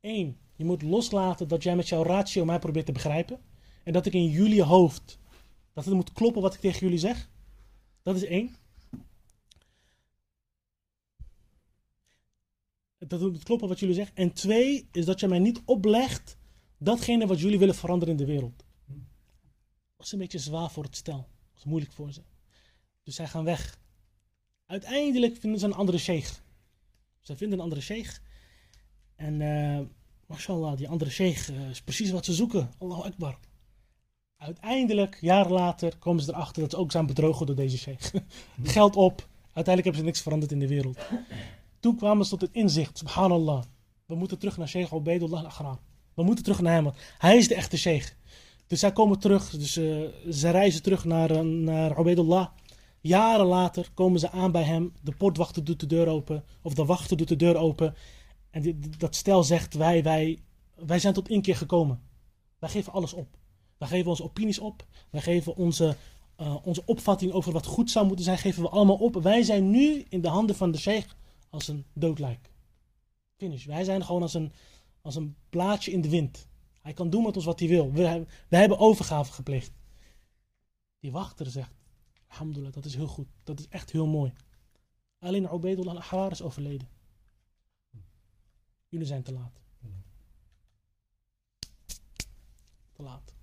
Eén, 0.00 0.38
je 0.56 0.64
moet 0.64 0.82
loslaten 0.82 1.48
dat 1.48 1.62
jij 1.62 1.76
met 1.76 1.88
jouw 1.88 2.02
ratio 2.02 2.44
mij 2.44 2.58
probeert 2.58 2.86
te 2.86 2.92
begrijpen. 2.92 3.40
En 3.84 3.92
dat 3.92 4.06
ik 4.06 4.12
in 4.12 4.28
jullie 4.28 4.62
hoofd, 4.62 5.18
dat 5.72 5.84
het 5.84 5.94
moet 5.94 6.12
kloppen 6.12 6.42
wat 6.42 6.54
ik 6.54 6.60
tegen 6.60 6.80
jullie 6.80 6.98
zeg. 6.98 7.30
Dat 8.02 8.16
is 8.16 8.24
één. 8.24 8.56
Dat 12.98 13.20
het 13.20 13.32
moet 13.32 13.42
kloppen 13.42 13.68
wat 13.68 13.80
jullie 13.80 13.94
zeggen. 13.94 14.16
En 14.16 14.32
twee, 14.32 14.88
is 14.92 15.04
dat 15.04 15.20
je 15.20 15.28
mij 15.28 15.38
niet 15.38 15.62
oplegt 15.64 16.36
datgene 16.78 17.26
wat 17.26 17.40
jullie 17.40 17.58
willen 17.58 17.74
veranderen 17.74 18.14
in 18.18 18.20
de 18.20 18.32
wereld. 18.32 18.64
Dat 19.96 20.06
is 20.06 20.12
een 20.12 20.18
beetje 20.18 20.38
zwaar 20.38 20.70
voor 20.70 20.84
het 20.84 20.96
stel. 20.96 21.16
Dat 21.16 21.58
is 21.58 21.64
moeilijk 21.64 21.92
voor 21.92 22.12
ze. 22.12 22.22
Dus 23.02 23.14
zij 23.14 23.28
gaan 23.28 23.44
weg. 23.44 23.78
Uiteindelijk 24.66 25.36
vinden 25.36 25.60
ze 25.60 25.66
een 25.66 25.74
andere 25.74 25.98
sheikh. 25.98 26.30
Ze 27.20 27.36
vinden 27.36 27.58
een 27.58 27.64
andere 27.64 27.80
sheikh. 27.80 28.18
En 29.16 29.40
uh, 29.40 29.80
mashallah, 30.26 30.76
die 30.76 30.88
andere 30.88 31.10
sheikh 31.10 31.48
uh, 31.48 31.68
is 31.68 31.82
precies 31.82 32.10
wat 32.10 32.24
ze 32.24 32.32
zoeken. 32.32 32.70
Allahu 32.78 33.02
Akbar. 33.02 33.38
Uiteindelijk, 34.36 35.18
jaren 35.20 35.52
later, 35.52 35.96
komen 35.96 36.22
ze 36.22 36.32
erachter 36.32 36.62
dat 36.62 36.70
ze 36.70 36.76
ook 36.76 36.90
zijn 36.90 37.06
bedrogen 37.06 37.46
door 37.46 37.56
deze 37.56 37.78
sheikh. 37.78 38.12
Geld 38.62 38.96
op. 38.96 39.28
Uiteindelijk 39.52 39.84
hebben 39.84 40.00
ze 40.00 40.04
niks 40.04 40.20
veranderd 40.20 40.52
in 40.52 40.58
de 40.58 40.68
wereld. 40.68 40.98
Toen 41.80 41.96
kwamen 41.96 42.24
ze 42.24 42.30
tot 42.30 42.40
het 42.40 42.52
inzicht, 42.52 42.98
subhanallah. 42.98 43.62
We 44.06 44.14
moeten 44.14 44.38
terug 44.38 44.56
naar 44.56 44.68
Sheikh 44.68 44.92
Ubaidullah 44.92 45.40
al-Aghram. 45.40 45.78
We 46.14 46.22
moeten 46.22 46.44
terug 46.44 46.60
naar 46.60 46.72
hem. 46.72 46.92
Hij 47.18 47.36
is 47.36 47.48
de 47.48 47.54
echte 47.54 47.78
sheikh. 47.78 48.12
Dus 48.66 48.80
zij 48.80 48.92
komen 48.92 49.18
terug. 49.18 49.50
Dus 49.50 49.76
uh, 49.76 50.08
ze 50.30 50.50
reizen 50.50 50.82
terug 50.82 51.04
naar, 51.04 51.44
naar 51.44 51.98
Ubaidullah. 51.98 52.48
Jaren 53.06 53.46
later 53.46 53.90
komen 53.94 54.20
ze 54.20 54.30
aan 54.30 54.52
bij 54.52 54.62
hem. 54.62 54.92
De 55.02 55.12
portwachter 55.12 55.64
doet 55.64 55.80
de 55.80 55.86
deur 55.86 56.08
open. 56.08 56.44
Of 56.62 56.74
de 56.74 56.84
wachter 56.84 57.16
doet 57.16 57.28
de 57.28 57.36
deur 57.36 57.56
open. 57.56 57.94
En 58.50 58.80
dat 58.98 59.14
stel 59.14 59.44
zegt, 59.44 59.74
wij, 59.74 60.02
wij, 60.02 60.38
wij 60.74 60.98
zijn 60.98 61.14
tot 61.14 61.28
inkeer 61.28 61.56
gekomen. 61.56 62.00
Wij 62.58 62.68
geven 62.68 62.92
alles 62.92 63.12
op. 63.12 63.36
Wij 63.78 63.88
geven 63.88 64.10
onze 64.10 64.24
opinies 64.24 64.58
op. 64.58 64.86
Wij 65.10 65.20
geven 65.20 65.56
onze, 65.56 65.96
uh, 66.40 66.56
onze 66.66 66.82
opvatting 66.84 67.32
over 67.32 67.52
wat 67.52 67.66
goed 67.66 67.90
zou 67.90 68.06
moeten 68.06 68.24
zijn, 68.24 68.38
geven 68.38 68.62
we 68.62 68.68
allemaal 68.68 68.96
op. 68.96 69.14
Wij 69.14 69.42
zijn 69.42 69.70
nu 69.70 70.04
in 70.08 70.20
de 70.20 70.28
handen 70.28 70.56
van 70.56 70.70
de 70.70 70.78
sheikh 70.78 71.14
als 71.50 71.68
een 71.68 71.84
doodlijk. 71.92 72.50
Finish. 73.36 73.64
Wij 73.64 73.84
zijn 73.84 74.04
gewoon 74.04 74.22
als 74.22 74.34
een, 74.34 74.52
Als 75.02 75.14
een 75.14 75.36
blaadje 75.50 75.92
in 75.92 76.00
de 76.00 76.08
wind. 76.08 76.46
Hij 76.82 76.92
kan 76.92 77.10
doen 77.10 77.22
met 77.22 77.36
ons 77.36 77.44
wat 77.44 77.58
hij 77.58 77.68
wil. 77.68 77.92
We, 77.92 78.26
we 78.48 78.56
hebben 78.56 78.78
overgave 78.78 79.32
gepleegd. 79.32 79.72
Die 81.00 81.12
wachter 81.12 81.46
zegt, 81.50 81.72
alhamdulillah, 82.36 82.74
dat 82.74 82.84
is 82.84 82.94
heel 82.94 83.06
goed. 83.06 83.26
Dat 83.44 83.58
is 83.58 83.68
echt 83.68 83.90
heel 83.90 84.06
mooi. 84.06 84.32
Alleen 85.18 85.54
Ubaidullah 85.54 85.94
al-Ahrar 85.94 86.30
is 86.30 86.42
overleden. 86.42 86.88
Jullie 88.88 89.06
zijn 89.06 89.22
te 89.22 89.32
laat. 89.32 89.60
Te 92.92 93.02
laat. 93.02 93.34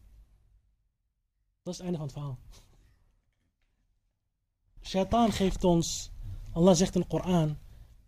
Dat 1.64 1.74
is 1.74 1.80
het 1.80 1.82
einde 1.82 1.98
van 1.98 2.08
het 2.08 2.16
verhaal. 2.16 2.40
Shaitaan 4.82 5.32
geeft 5.32 5.64
ons, 5.64 6.12
Allah 6.52 6.76
zegt 6.76 6.96
in 6.96 7.02
de 7.02 7.08
Koran, 7.08 7.58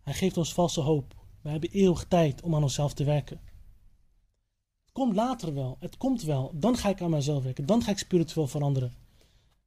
hij 0.02 0.14
geeft 0.14 0.36
ons 0.36 0.54
valse 0.54 0.80
hoop. 0.80 1.14
We 1.40 1.48
hebben 1.48 1.70
eeuwig 1.70 2.04
tijd 2.04 2.42
om 2.42 2.54
aan 2.54 2.62
onszelf 2.62 2.94
te 2.94 3.04
werken. 3.04 3.40
Het 4.84 4.92
komt 4.92 5.14
later 5.14 5.54
wel, 5.54 5.76
het 5.80 5.96
komt 5.96 6.22
wel. 6.22 6.50
Dan 6.54 6.76
ga 6.76 6.88
ik 6.88 7.00
aan 7.00 7.10
mezelf 7.10 7.42
werken, 7.42 7.66
dan 7.66 7.82
ga 7.82 7.90
ik 7.90 7.98
spiritueel 7.98 8.46
veranderen. 8.46 9.05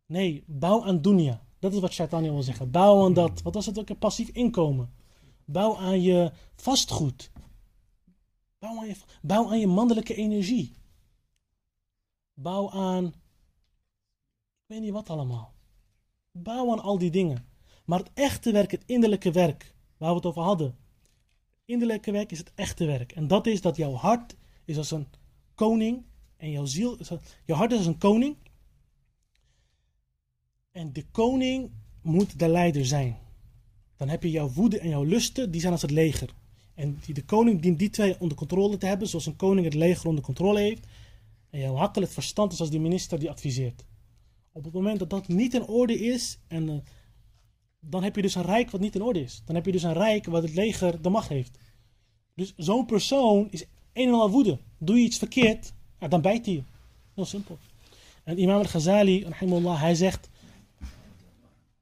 Nee, 0.10 0.44
bouw 0.48 0.86
aan 0.86 1.02
dunya. 1.02 1.44
Dat 1.60 1.74
is 1.74 1.80
wat 1.80 1.94
Shaitan 1.94 2.22
wil 2.22 2.44
zeggen. 2.44 2.72
Bouw 2.72 3.06
aan 3.06 3.14
dat, 3.14 3.42
wat 3.42 3.54
was 3.54 3.66
het 3.66 3.80
ook, 3.80 3.90
een 3.90 3.98
passief 3.98 4.30
inkomen. 4.30 4.94
Bouw 5.46 5.78
aan 5.78 6.02
je 6.02 6.32
vastgoed. 6.56 7.32
Bouw 8.60 8.78
aan 8.80 8.88
je, 8.88 8.96
bouw 9.22 9.50
aan 9.50 9.60
je 9.60 9.68
mannelijke 9.68 10.16
energie. 10.16 10.74
Bouw 12.34 12.72
aan, 12.72 13.06
ik 13.06 14.66
weet 14.66 14.82
niet 14.82 14.92
wat 14.92 15.10
allemaal. 15.10 15.54
Bouw 16.32 16.72
aan 16.72 16.80
al 16.80 16.98
die 16.98 17.12
dingen. 17.12 17.46
Maar 17.86 18.00
het 18.00 18.12
echte 18.14 18.52
werk, 18.52 18.72
het 18.72 18.84
innerlijke 18.86 19.32
werk, 19.32 19.76
waar 19.98 20.10
we 20.10 20.16
het 20.16 20.26
over 20.26 20.42
hadden. 20.42 20.78
Innerlijke 21.66 22.12
werk 22.12 22.32
is 22.32 22.38
het 22.38 22.52
echte 22.56 22.86
werk. 22.86 23.12
En 23.12 23.28
dat 23.28 23.48
is 23.48 23.62
dat 23.62 23.76
jouw 23.76 23.94
hart 23.94 24.36
is 24.66 24.78
als 24.78 24.92
een 24.92 25.08
koning. 25.56 26.06
En 26.38 26.52
jouw 26.52 26.66
ziel, 26.66 26.98
jouw 27.46 27.58
hart 27.58 27.72
is 27.72 27.78
als 27.78 27.88
een 27.88 27.98
koning. 27.98 28.38
En 30.80 30.94
de 30.94 31.06
koning 31.12 31.72
moet 32.02 32.40
de 32.40 32.48
leider 32.48 32.86
zijn. 32.86 33.18
Dan 33.98 34.10
heb 34.10 34.24
je 34.24 34.32
jouw 34.32 34.50
woede 34.50 34.80
en 34.80 34.90
jouw 34.90 35.04
lusten, 35.04 35.52
die 35.52 35.62
zijn 35.62 35.74
als 35.74 35.82
het 35.82 35.92
leger. 35.92 36.34
En 36.74 37.00
de 37.14 37.24
koning 37.24 37.62
dient 37.62 37.80
die 37.80 37.90
twee 37.90 38.20
onder 38.20 38.38
controle 38.38 38.78
te 38.78 38.86
hebben, 38.86 39.08
zoals 39.08 39.26
een 39.26 39.36
koning 39.36 39.66
het 39.66 39.74
leger 39.74 40.08
onder 40.08 40.24
controle 40.24 40.60
heeft. 40.60 40.88
En 41.50 41.60
jouw 41.60 41.76
hakkel 41.76 42.02
het 42.02 42.12
verstand 42.12 42.54
is 42.54 42.60
als 42.60 42.70
die 42.70 42.80
minister 42.80 43.20
die 43.20 43.30
adviseert. 43.30 43.86
Op 44.52 44.64
het 44.64 44.74
moment 44.74 45.00
dat 45.00 45.10
dat 45.10 45.28
niet 45.28 45.54
in 45.54 45.68
orde 45.68 46.00
is, 46.00 46.40
en, 46.48 46.70
uh, 46.70 46.76
dan 47.80 48.04
heb 48.04 48.16
je 48.16 48.22
dus 48.22 48.36
een 48.36 48.46
rijk 48.46 48.72
wat 48.72 48.82
niet 48.82 48.96
in 48.96 49.02
orde 49.02 49.22
is. 49.22 49.42
Dan 49.46 49.56
heb 49.56 49.66
je 49.66 49.72
dus 49.72 49.84
een 49.84 49.94
rijk 49.94 50.26
wat 50.26 50.44
het 50.44 50.54
leger 50.54 51.02
de 51.02 51.10
macht 51.10 51.30
heeft. 51.30 51.58
Dus 52.36 52.54
zo'n 52.58 52.86
persoon 52.86 53.48
is 53.52 53.66
een 53.94 54.08
en 54.08 54.14
al 54.14 54.30
woede. 54.30 54.58
Doe 54.78 54.98
je 54.98 55.04
iets 55.04 55.18
verkeerd, 55.18 55.74
dan 56.10 56.22
bijt 56.22 56.46
hij 56.46 56.56
je. 56.56 56.64
Heel 57.14 57.26
simpel. 57.26 57.58
En 58.24 58.40
imam 58.40 58.58
al-Ghazali, 58.58 59.26
hij 59.66 59.96
zegt, 59.96 60.30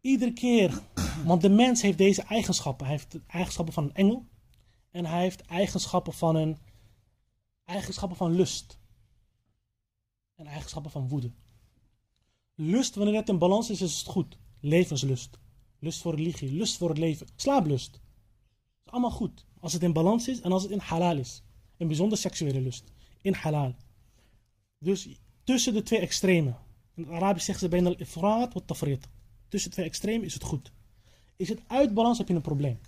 iedere 0.07 0.33
keer, 0.33 0.81
want 1.25 1.41
de 1.41 1.49
mens 1.49 1.81
heeft 1.81 1.97
deze 1.97 2.21
eigenschappen. 2.21 2.85
Hij 2.85 2.95
heeft 2.95 3.17
eigenschappen 3.27 3.73
van 3.73 3.83
een 3.83 3.93
engel. 3.93 4.25
En 4.91 5.05
hij 5.05 5.21
heeft 5.21 5.41
eigenschappen 5.41 6.13
van 6.13 6.35
een, 6.35 6.57
eigenschappen 7.65 8.17
van 8.17 8.31
lust. 8.31 8.79
En 10.35 10.47
eigenschappen 10.47 10.91
van 10.91 11.07
woede. 11.07 11.31
Lust, 12.55 12.95
wanneer 12.95 13.15
het 13.15 13.29
in 13.29 13.37
balans 13.37 13.69
is, 13.69 13.81
is 13.81 13.97
het 13.97 14.07
goed. 14.07 14.37
Levenslust. 14.59 15.39
Lust 15.79 16.01
voor 16.01 16.15
religie, 16.15 16.51
lust 16.51 16.77
voor 16.77 16.89
het 16.89 16.97
leven. 16.97 17.27
Slaaplust. 17.35 17.99
Is 18.85 18.91
allemaal 18.91 19.11
goed. 19.11 19.45
Als 19.59 19.73
het 19.73 19.83
in 19.83 19.93
balans 19.93 20.27
is 20.27 20.41
en 20.41 20.51
als 20.51 20.63
het 20.63 20.71
in 20.71 20.79
halal 20.79 21.17
is. 21.17 21.43
Een 21.77 21.87
bijzonder 21.87 22.17
seksuele 22.17 22.61
lust. 22.61 22.91
In 23.21 23.33
halal. 23.33 23.75
Dus 24.77 25.07
tussen 25.43 25.73
de 25.73 25.83
twee 25.83 25.99
extremen. 25.99 26.57
In 26.93 27.03
het 27.03 27.11
Arabisch 27.11 27.45
zeggen 27.45 27.69
ze 27.69 27.75
bijna 27.75 27.97
ifraat 27.97 28.53
wat 28.53 28.67
tafrit. 28.67 29.07
Tussen 29.47 29.71
twee 29.71 29.85
extremen 29.85 30.25
is 30.25 30.33
het 30.33 30.43
goed. 30.43 30.71
Is 31.35 31.49
het 31.49 31.61
uit 31.67 31.93
balans 31.93 32.17
heb 32.17 32.27
je 32.27 32.33
een 32.33 32.41
probleem. 32.41 32.79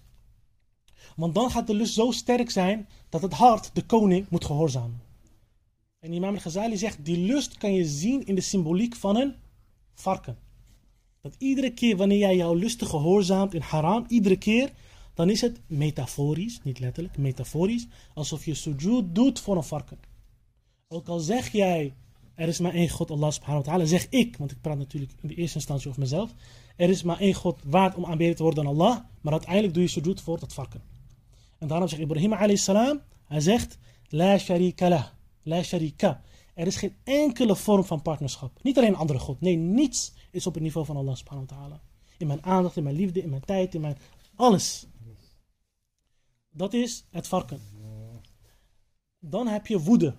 Want 1.16 1.36
dan 1.36 1.52
gaat 1.52 1.68
de 1.68 1.74
lust 1.74 1.94
zo 1.94 2.12
sterk 2.12 2.50
zijn 2.50 2.88
dat 3.10 3.22
het 3.22 3.34
hart 3.34 3.70
de 3.74 3.84
koning 3.86 4.30
moet 4.30 4.46
gehoorzamen. 4.46 5.02
En 6.00 6.14
Imam 6.14 6.34
al-Ghazali 6.34 6.78
zegt, 6.78 7.06
die 7.06 7.18
lust 7.18 7.58
kan 7.58 7.74
je 7.74 7.86
zien 7.86 8.26
in 8.26 8.36
de 8.36 8.42
symboliek 8.42 8.96
van 8.96 9.16
een 9.16 9.36
varken. 9.94 10.38
Dat 11.22 11.36
iedere 11.38 11.74
keer 11.74 11.98
wanneer 11.98 12.18
jij 12.18 12.36
jouw 12.36 12.54
lusten 12.54 12.88
gehoorzaamt 12.88 13.54
in 13.54 13.62
haram, 13.62 14.06
iedere 14.08 14.38
keer, 14.38 14.72
dan 15.14 15.30
is 15.30 15.42
het 15.42 15.62
metaforisch, 15.68 16.60
niet 16.64 16.80
letterlijk, 16.80 17.18
metaforisch, 17.18 17.88
alsof 18.14 18.46
je 18.46 18.54
sujud 18.54 19.16
doet 19.16 19.40
voor 19.40 19.56
een 19.56 19.64
varken. 19.64 20.00
Ook 20.88 21.08
al 21.08 21.20
zeg 21.20 21.52
jij, 21.52 21.94
er 22.40 22.48
is 22.48 22.60
maar 22.60 22.74
één 22.74 22.90
God, 22.90 23.12
Allah 23.12 23.32
subhanahu 23.32 23.64
wa 23.64 23.72
ta'ala, 23.72 23.86
zeg 23.86 24.08
ik, 24.10 24.38
want 24.38 24.52
ik 24.52 24.62
praat 24.62 24.78
natuurlijk 24.78 25.12
in 25.22 25.28
de 25.28 25.36
eerste 25.36 25.58
instantie 25.58 25.88
over 25.88 26.02
mezelf, 26.02 26.34
er 26.76 26.90
is 26.90 27.04
maar 27.04 27.20
één 27.20 27.34
God 27.34 27.62
waard 27.66 27.96
om 27.96 28.06
aanbeden 28.06 28.36
te 28.36 28.44
worden 28.44 28.64
dan 28.64 28.74
Allah, 28.74 28.98
maar 29.22 29.34
uiteindelijk 29.34 29.74
doe 29.74 29.84
je 29.84 29.90
sujud 29.90 30.22
voor 30.22 30.40
dat 30.40 30.54
varken. 30.54 30.82
En 31.58 31.68
daarom 31.68 31.88
zegt 31.88 32.02
Ibrahim 32.02 32.34
alayhi 32.34 32.58
salam, 32.58 33.02
hij 33.26 33.40
zegt, 33.40 33.78
la 34.08 34.38
sharika 34.38 34.90
la, 34.90 35.14
la 35.44 35.64
sharika. 35.64 36.22
Er 36.54 36.68
is 36.68 36.76
geen 36.76 36.96
enkele 37.04 37.56
vorm 37.56 37.84
van 37.84 38.02
partnerschap. 38.02 38.64
Niet 38.64 38.78
alleen 38.78 38.90
een 38.90 38.96
andere 38.96 39.20
God. 39.20 39.42
Nee, 39.42 39.56
niets 39.56 40.14
is 40.32 40.48
op 40.48 40.54
het 40.54 40.64
niveau 40.64 40.86
van 40.86 40.98
Allah 40.98 41.16
subhanahu 41.16 41.48
wa 41.48 41.56
ta'ala. 41.56 41.82
In 42.18 42.28
mijn 42.28 42.44
aandacht, 42.44 42.78
in 42.78 42.84
mijn 42.84 42.96
liefde, 42.96 43.22
in 43.22 43.30
mijn 43.30 43.46
tijd, 43.46 43.76
in 43.76 43.82
mijn... 43.82 43.98
Alles. 44.36 44.88
Dat 46.50 46.74
is 46.74 47.06
het 47.10 47.28
varken. 47.28 47.62
Dan 49.20 49.48
heb 49.48 49.68
je 49.68 49.80
woede. 49.80 50.16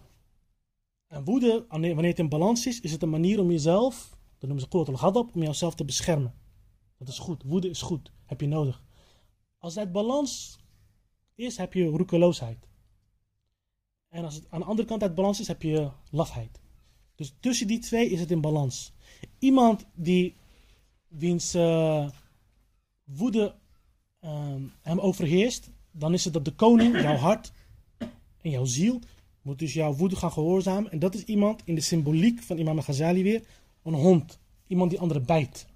En 1.10 1.24
woede, 1.24 1.64
wanneer 1.68 2.04
het 2.04 2.18
in 2.18 2.28
balans 2.28 2.66
is, 2.66 2.80
is 2.80 2.92
het 2.92 3.02
een 3.02 3.10
manier 3.10 3.40
om 3.40 3.50
jezelf, 3.50 4.10
dat 4.10 4.48
noemen 4.48 4.60
ze 4.60 4.68
Qurrat 4.68 4.88
al-Ghadab, 4.88 5.34
om 5.34 5.42
jezelf 5.42 5.74
te 5.74 5.84
beschermen. 5.84 6.34
Dat 6.98 7.08
is 7.08 7.18
goed. 7.18 7.42
Woede 7.42 7.68
is 7.68 7.82
goed. 7.82 8.12
Heb 8.24 8.40
je 8.40 8.46
nodig. 8.46 8.82
Als 9.58 9.74
het 9.74 9.92
balans 9.92 10.58
is, 11.34 11.56
heb 11.56 11.74
je 11.74 11.84
roekeloosheid. 11.84 12.68
En 14.08 14.24
als 14.24 14.34
het 14.34 14.46
aan 14.50 14.60
de 14.60 14.66
andere 14.66 14.88
kant 14.88 15.02
uit 15.02 15.14
balans 15.14 15.40
is, 15.40 15.46
heb 15.46 15.62
je 15.62 15.90
lafheid. 16.10 16.60
Dus 17.14 17.34
tussen 17.40 17.66
die 17.66 17.78
twee 17.78 18.10
is 18.10 18.20
het 18.20 18.30
in 18.30 18.40
balans. 18.40 18.92
Iemand 19.38 19.86
die 19.94 20.36
wiens 21.08 21.54
uh, 21.54 22.08
woede 23.04 23.54
uh, 24.20 24.54
hem 24.80 24.98
overheerst, 24.98 25.70
dan 25.90 26.12
is 26.12 26.24
het 26.24 26.32
dat 26.32 26.44
de 26.44 26.54
koning, 26.54 27.00
jouw 27.00 27.16
hart 27.16 27.52
en 28.40 28.50
jouw 28.50 28.64
ziel, 28.64 29.00
moet 29.42 29.58
dus 29.58 29.72
jouw 29.72 29.94
woede 29.94 30.16
gaan 30.16 30.32
gehoorzamen. 30.32 30.90
En 30.90 30.98
dat 30.98 31.14
is 31.14 31.24
iemand 31.24 31.62
in 31.64 31.74
de 31.74 31.80
symboliek 31.80 32.42
van 32.42 32.58
Imam 32.58 32.80
Ghazali 32.80 33.22
weer, 33.22 33.46
een 33.82 33.94
hond. 33.94 34.38
Iemand 34.66 34.90
die 34.90 35.00
anderen 35.00 35.26
bijt. 35.26 35.66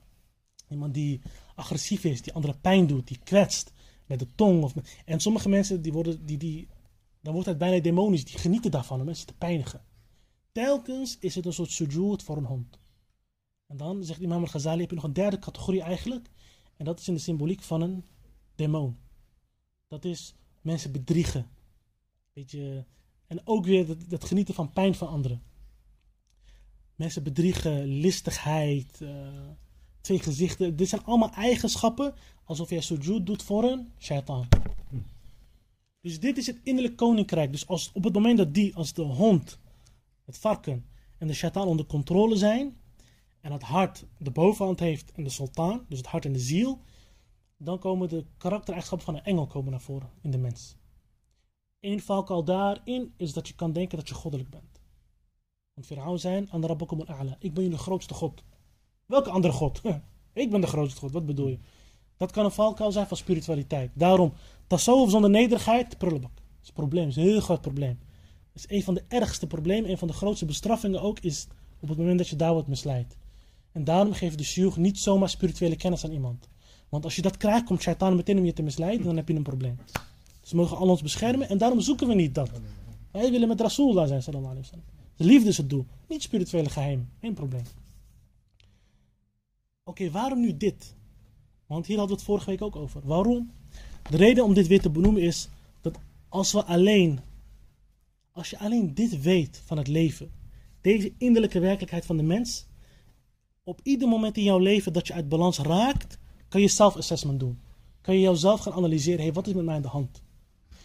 Iemand 0.69 0.95
die 0.95 1.21
agressief 1.55 2.05
is, 2.05 2.23
die 2.23 2.33
anderen 2.33 2.61
pijn 2.61 2.87
doet, 2.87 3.09
die 3.09 3.19
kwetst 3.25 3.73
met 4.07 4.19
de 4.19 4.29
tong. 4.35 4.63
Of 4.63 4.75
en 5.05 5.21
sommige 5.21 5.49
mensen, 5.49 5.83
die 5.83 5.93
worden, 5.93 6.27
die, 6.27 6.37
die, 6.37 6.69
dan 7.21 7.33
wordt 7.33 7.49
het 7.49 7.59
bijna 7.59 7.83
demonisch, 7.83 8.25
die 8.25 8.39
genieten 8.39 8.71
daarvan 8.71 9.01
om 9.01 9.07
mensen 9.07 9.27
te 9.27 9.35
pijnigen. 9.35 9.83
Telkens 10.53 11.17
is 11.21 11.35
het 11.35 11.47
een 11.47 11.53
soort 11.53 11.71
sujud 11.71 12.23
voor 12.23 12.37
een 12.37 12.45
hond. 12.45 12.79
En 13.67 13.77
dan 13.77 14.05
zegt 14.05 14.21
Imam 14.21 14.41
al-Ghazali, 14.41 14.81
heb 14.81 14.89
je 14.91 14.95
nog 14.95 15.05
een 15.05 15.13
derde 15.13 15.39
categorie 15.39 15.83
eigenlijk. 15.83 16.31
En 16.77 16.85
dat 16.85 17.01
is 17.01 17.09
in 17.09 17.15
de 17.15 17.21
symboliek 17.21 17.63
van 17.63 17.81
een 17.81 18.05
demon. 18.55 18.99
Dat 19.89 20.05
is 20.05 20.35
mensen 20.61 20.93
bedriegen. 20.93 21.49
Beetje, 22.33 22.85
en 23.27 23.41
ook 23.45 23.65
weer 23.65 24.09
dat, 24.09 24.25
genieten 24.25 24.55
van 24.55 24.73
pijn 24.73 24.95
van 24.95 25.09
anderen. 25.09 25.43
Mensen 26.95 27.23
bedriegen, 27.23 27.85
listigheid, 27.85 29.01
uh, 29.01 29.29
twee 30.01 30.19
gezichten. 30.19 30.77
Dit 30.77 30.89
zijn 30.89 31.05
allemaal 31.05 31.33
eigenschappen 31.33 32.15
alsof 32.45 32.71
jij 32.71 32.81
sujud 32.81 33.27
doet 33.27 33.43
voor 33.43 33.65
een 33.65 33.89
shaitaan. 33.99 34.49
Dus 36.01 36.21
dit 36.21 36.39
is 36.39 36.47
het 36.47 36.61
innerlijk 36.63 36.97
koninkrijk. 36.97 37.53
Dus 37.53 37.67
als, 37.67 37.91
op 37.93 38.05
het 38.05 38.13
moment 38.13 38.39
dat 38.39 38.55
die, 38.55 38.75
als 38.77 38.93
de 38.93 39.03
hond, 39.03 39.59
het 40.25 40.39
varken 40.39 40.87
en 41.19 41.27
de 41.27 41.35
shaitaan 41.35 41.67
onder 41.67 41.87
controle 41.87 42.37
zijn, 42.37 42.77
en 43.41 43.53
het 43.53 43.63
hart 43.63 44.05
de 44.19 44.31
bovenhand 44.31 44.81
heeft 44.81 45.13
en 45.13 45.25
de 45.25 45.31
sultan, 45.31 45.85
dus 45.89 45.99
het 45.99 46.07
hart 46.07 46.25
en 46.25 46.33
de 46.33 46.39
ziel, 46.39 46.81
dan 47.57 47.79
komen 47.79 48.09
de 48.09 48.25
karaktereigenschappen 48.37 49.07
van 49.07 49.17
een 49.17 49.25
engel 49.25 49.47
komen 49.47 49.71
naar 49.71 49.81
voren 49.81 50.11
in 50.21 50.31
de 50.31 50.39
mens. 50.39 50.77
Eén 51.85 52.01
valkuil 52.01 52.45
daarin 52.45 53.13
is 53.17 53.33
dat 53.33 53.49
je 53.49 53.55
kan 53.55 53.73
denken 53.73 53.99
dat 53.99 54.09
je 54.09 54.15
goddelijk 54.15 54.51
bent. 54.51 54.81
Want 55.75 55.87
Fir'aun 55.87 56.19
zijn, 56.19 56.51
an 56.51 56.67
rabbakum 56.67 57.01
al-a'la. 57.01 57.37
Ik 57.39 57.55
ben 57.55 57.63
jullie 57.63 57.79
grootste 57.79 58.15
god. 58.15 58.43
Welke 59.07 59.31
andere 59.31 59.53
god? 59.53 59.81
Ik 60.33 60.51
ben 60.51 60.61
de 60.61 60.67
grootste 60.67 61.01
god, 61.01 61.13
wat 61.13 61.27
bedoel 61.27 61.49
je? 61.49 61.59
Dat 62.17 62.33
kan 62.33 62.45
een 62.45 62.51
valkuil 62.51 62.93
zijn 62.93 63.07
van 63.07 63.17
spiritualiteit. 63.17 63.91
Daarom, 63.95 64.33
tasawwuf 64.67 65.11
zonder 65.11 65.31
nederigheid, 65.31 65.99
prullenbak. 65.99 66.35
Dat 66.35 66.63
is 66.63 66.69
een 66.69 66.75
probleem, 66.75 67.05
dat 67.05 67.17
is 67.17 67.23
een 67.23 67.29
heel 67.29 67.41
groot 67.41 67.61
probleem. 67.61 67.99
Dat 68.53 68.65
is 68.65 68.77
een 68.77 68.83
van 68.83 68.95
de 68.95 69.05
ergste 69.09 69.47
problemen, 69.47 69.91
een 69.91 69.99
van 69.99 70.09
de 70.09 70.15
grootste 70.15 70.45
bestraffingen 70.45 71.03
ook, 71.03 71.21
is 71.21 71.47
op 71.81 71.89
het 71.89 71.99
moment 71.99 72.19
dat 72.19 72.29
je 72.29 72.37
daar 72.37 72.53
wordt 72.53 72.69
misleid. 72.69 73.17
En 73.73 73.85
daarom 73.85 74.13
geeft 74.13 74.39
de 74.39 74.45
shiuch 74.45 74.77
niet 74.77 74.99
zomaar 74.99 75.29
spirituele 75.29 75.77
kennis 75.77 76.05
aan 76.05 76.13
iemand. 76.13 76.49
Want 76.89 77.05
als 77.05 77.17
je 77.17 77.23
dat 77.23 77.37
krijgt, 77.37 77.65
komt 77.65 77.83
shaitan 77.83 78.17
meteen 78.17 78.39
om 78.39 78.45
je 78.45 78.53
te 78.53 78.63
misleiden, 78.63 79.07
dan 79.07 79.17
heb 79.17 79.29
je 79.29 79.35
een 79.35 79.43
probleem. 79.43 79.79
We 80.51 80.57
mogen 80.57 80.77
al 80.77 80.89
ons 80.89 81.03
beschermen 81.03 81.49
en 81.49 81.59
daarom 81.59 81.81
zoeken 81.81 82.09
we 82.09 82.15
niet 82.15 82.35
dat. 82.35 82.51
Wij 83.11 83.31
willen 83.31 83.49
met 83.49 83.61
Rasulullah 83.61 84.09
zijn, 84.09 84.23
sallallahu 84.23 84.53
alayhi 84.53 84.71
wa. 84.73 84.79
De 85.17 85.25
liefde 85.25 85.49
is 85.49 85.57
het 85.57 85.71
doel, 85.71 85.87
niet 86.09 86.23
spirituele 86.23 86.69
geheim, 86.69 87.09
geen 87.21 87.35
probleem. 87.35 87.63
Oké, 89.85 90.11
waarom 90.11 90.41
nu 90.41 90.57
dit? 90.57 90.95
Want 91.67 91.87
hier 91.87 91.99
hadden 91.99 92.17
we 92.17 92.23
het 92.23 92.31
vorige 92.31 92.51
week 92.51 92.63
ook 92.63 92.77
over. 92.77 93.01
Waarom? 93.05 93.51
De 94.11 94.17
reden 94.17 94.45
om 94.45 94.55
dit 94.55 94.67
weer 94.67 94.81
te 94.81 94.91
benoemen 94.91 95.23
is 95.23 95.49
dat 95.81 95.99
als 96.29 96.53
we 96.53 96.65
alleen, 96.65 97.21
als 98.33 98.51
je 98.51 98.59
alleen 98.59 98.95
dit 98.95 99.23
weet 99.23 99.63
van 99.65 99.77
het 99.77 99.89
leven, 99.89 100.31
deze 100.81 101.13
innerlijke 101.19 101.59
werkelijkheid 101.59 102.07
van 102.07 102.17
de 102.17 102.23
mens, 102.23 102.67
op 103.63 103.81
ieder 103.83 104.09
moment 104.09 104.37
in 104.37 104.43
jouw 104.43 104.59
leven 104.59 104.93
dat 104.93 105.07
je 105.07 105.13
uit 105.13 105.29
balans 105.29 105.59
raakt, 105.59 106.19
kan 106.49 106.61
je 106.61 106.69
self-assessment 106.69 107.41
doen. 107.41 107.61
Kan 108.01 108.15
je 108.15 108.21
jouzelf 108.21 108.61
gaan 108.61 108.73
analyseren, 108.73 109.21
hey, 109.21 109.33
wat 109.33 109.47
is 109.47 109.53
met 109.53 109.65
mij 109.65 109.75
aan 109.75 109.83
de 109.83 109.89
hand? 109.89 110.23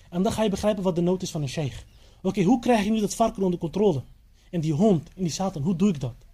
En 0.09 0.23
dan 0.23 0.31
ga 0.31 0.43
je 0.43 0.49
begrijpen 0.49 0.83
wat 0.83 0.95
de 0.95 1.01
nood 1.01 1.21
is 1.21 1.31
van 1.31 1.41
een 1.41 1.49
sheikh. 1.49 1.83
Oké, 2.21 2.43
hoe 2.43 2.59
krijg 2.59 2.83
je 2.83 2.91
nu 2.91 2.99
dat 2.99 3.15
varken 3.15 3.43
onder 3.43 3.59
controle? 3.59 4.03
En 4.51 4.61
die 4.61 4.73
hond 4.73 5.09
en 5.15 5.23
die 5.23 5.31
satan, 5.31 5.61
hoe 5.61 5.75
doe 5.75 5.89
ik 5.89 5.99
dat? 5.99 6.25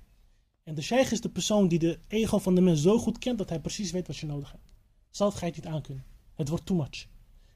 En 0.63 0.75
de 0.75 0.81
sheikh 0.81 1.11
is 1.11 1.21
de 1.21 1.29
persoon 1.29 1.67
die 1.67 1.79
de 1.79 1.99
ego 2.07 2.37
van 2.37 2.55
de 2.55 2.61
mens 2.61 2.81
zo 2.81 2.97
goed 2.97 3.17
kent 3.17 3.37
dat 3.37 3.49
hij 3.49 3.59
precies 3.59 3.91
weet 3.91 4.07
wat 4.07 4.17
je 4.17 4.25
nodig 4.25 4.51
hebt. 4.51 4.73
Zelf 5.09 5.33
ga 5.33 5.45
je 5.45 5.51
het 5.51 5.63
niet 5.63 5.73
aankunnen. 5.73 6.05
Het 6.35 6.49
wordt 6.49 6.65
too 6.65 6.77
much. 6.77 7.07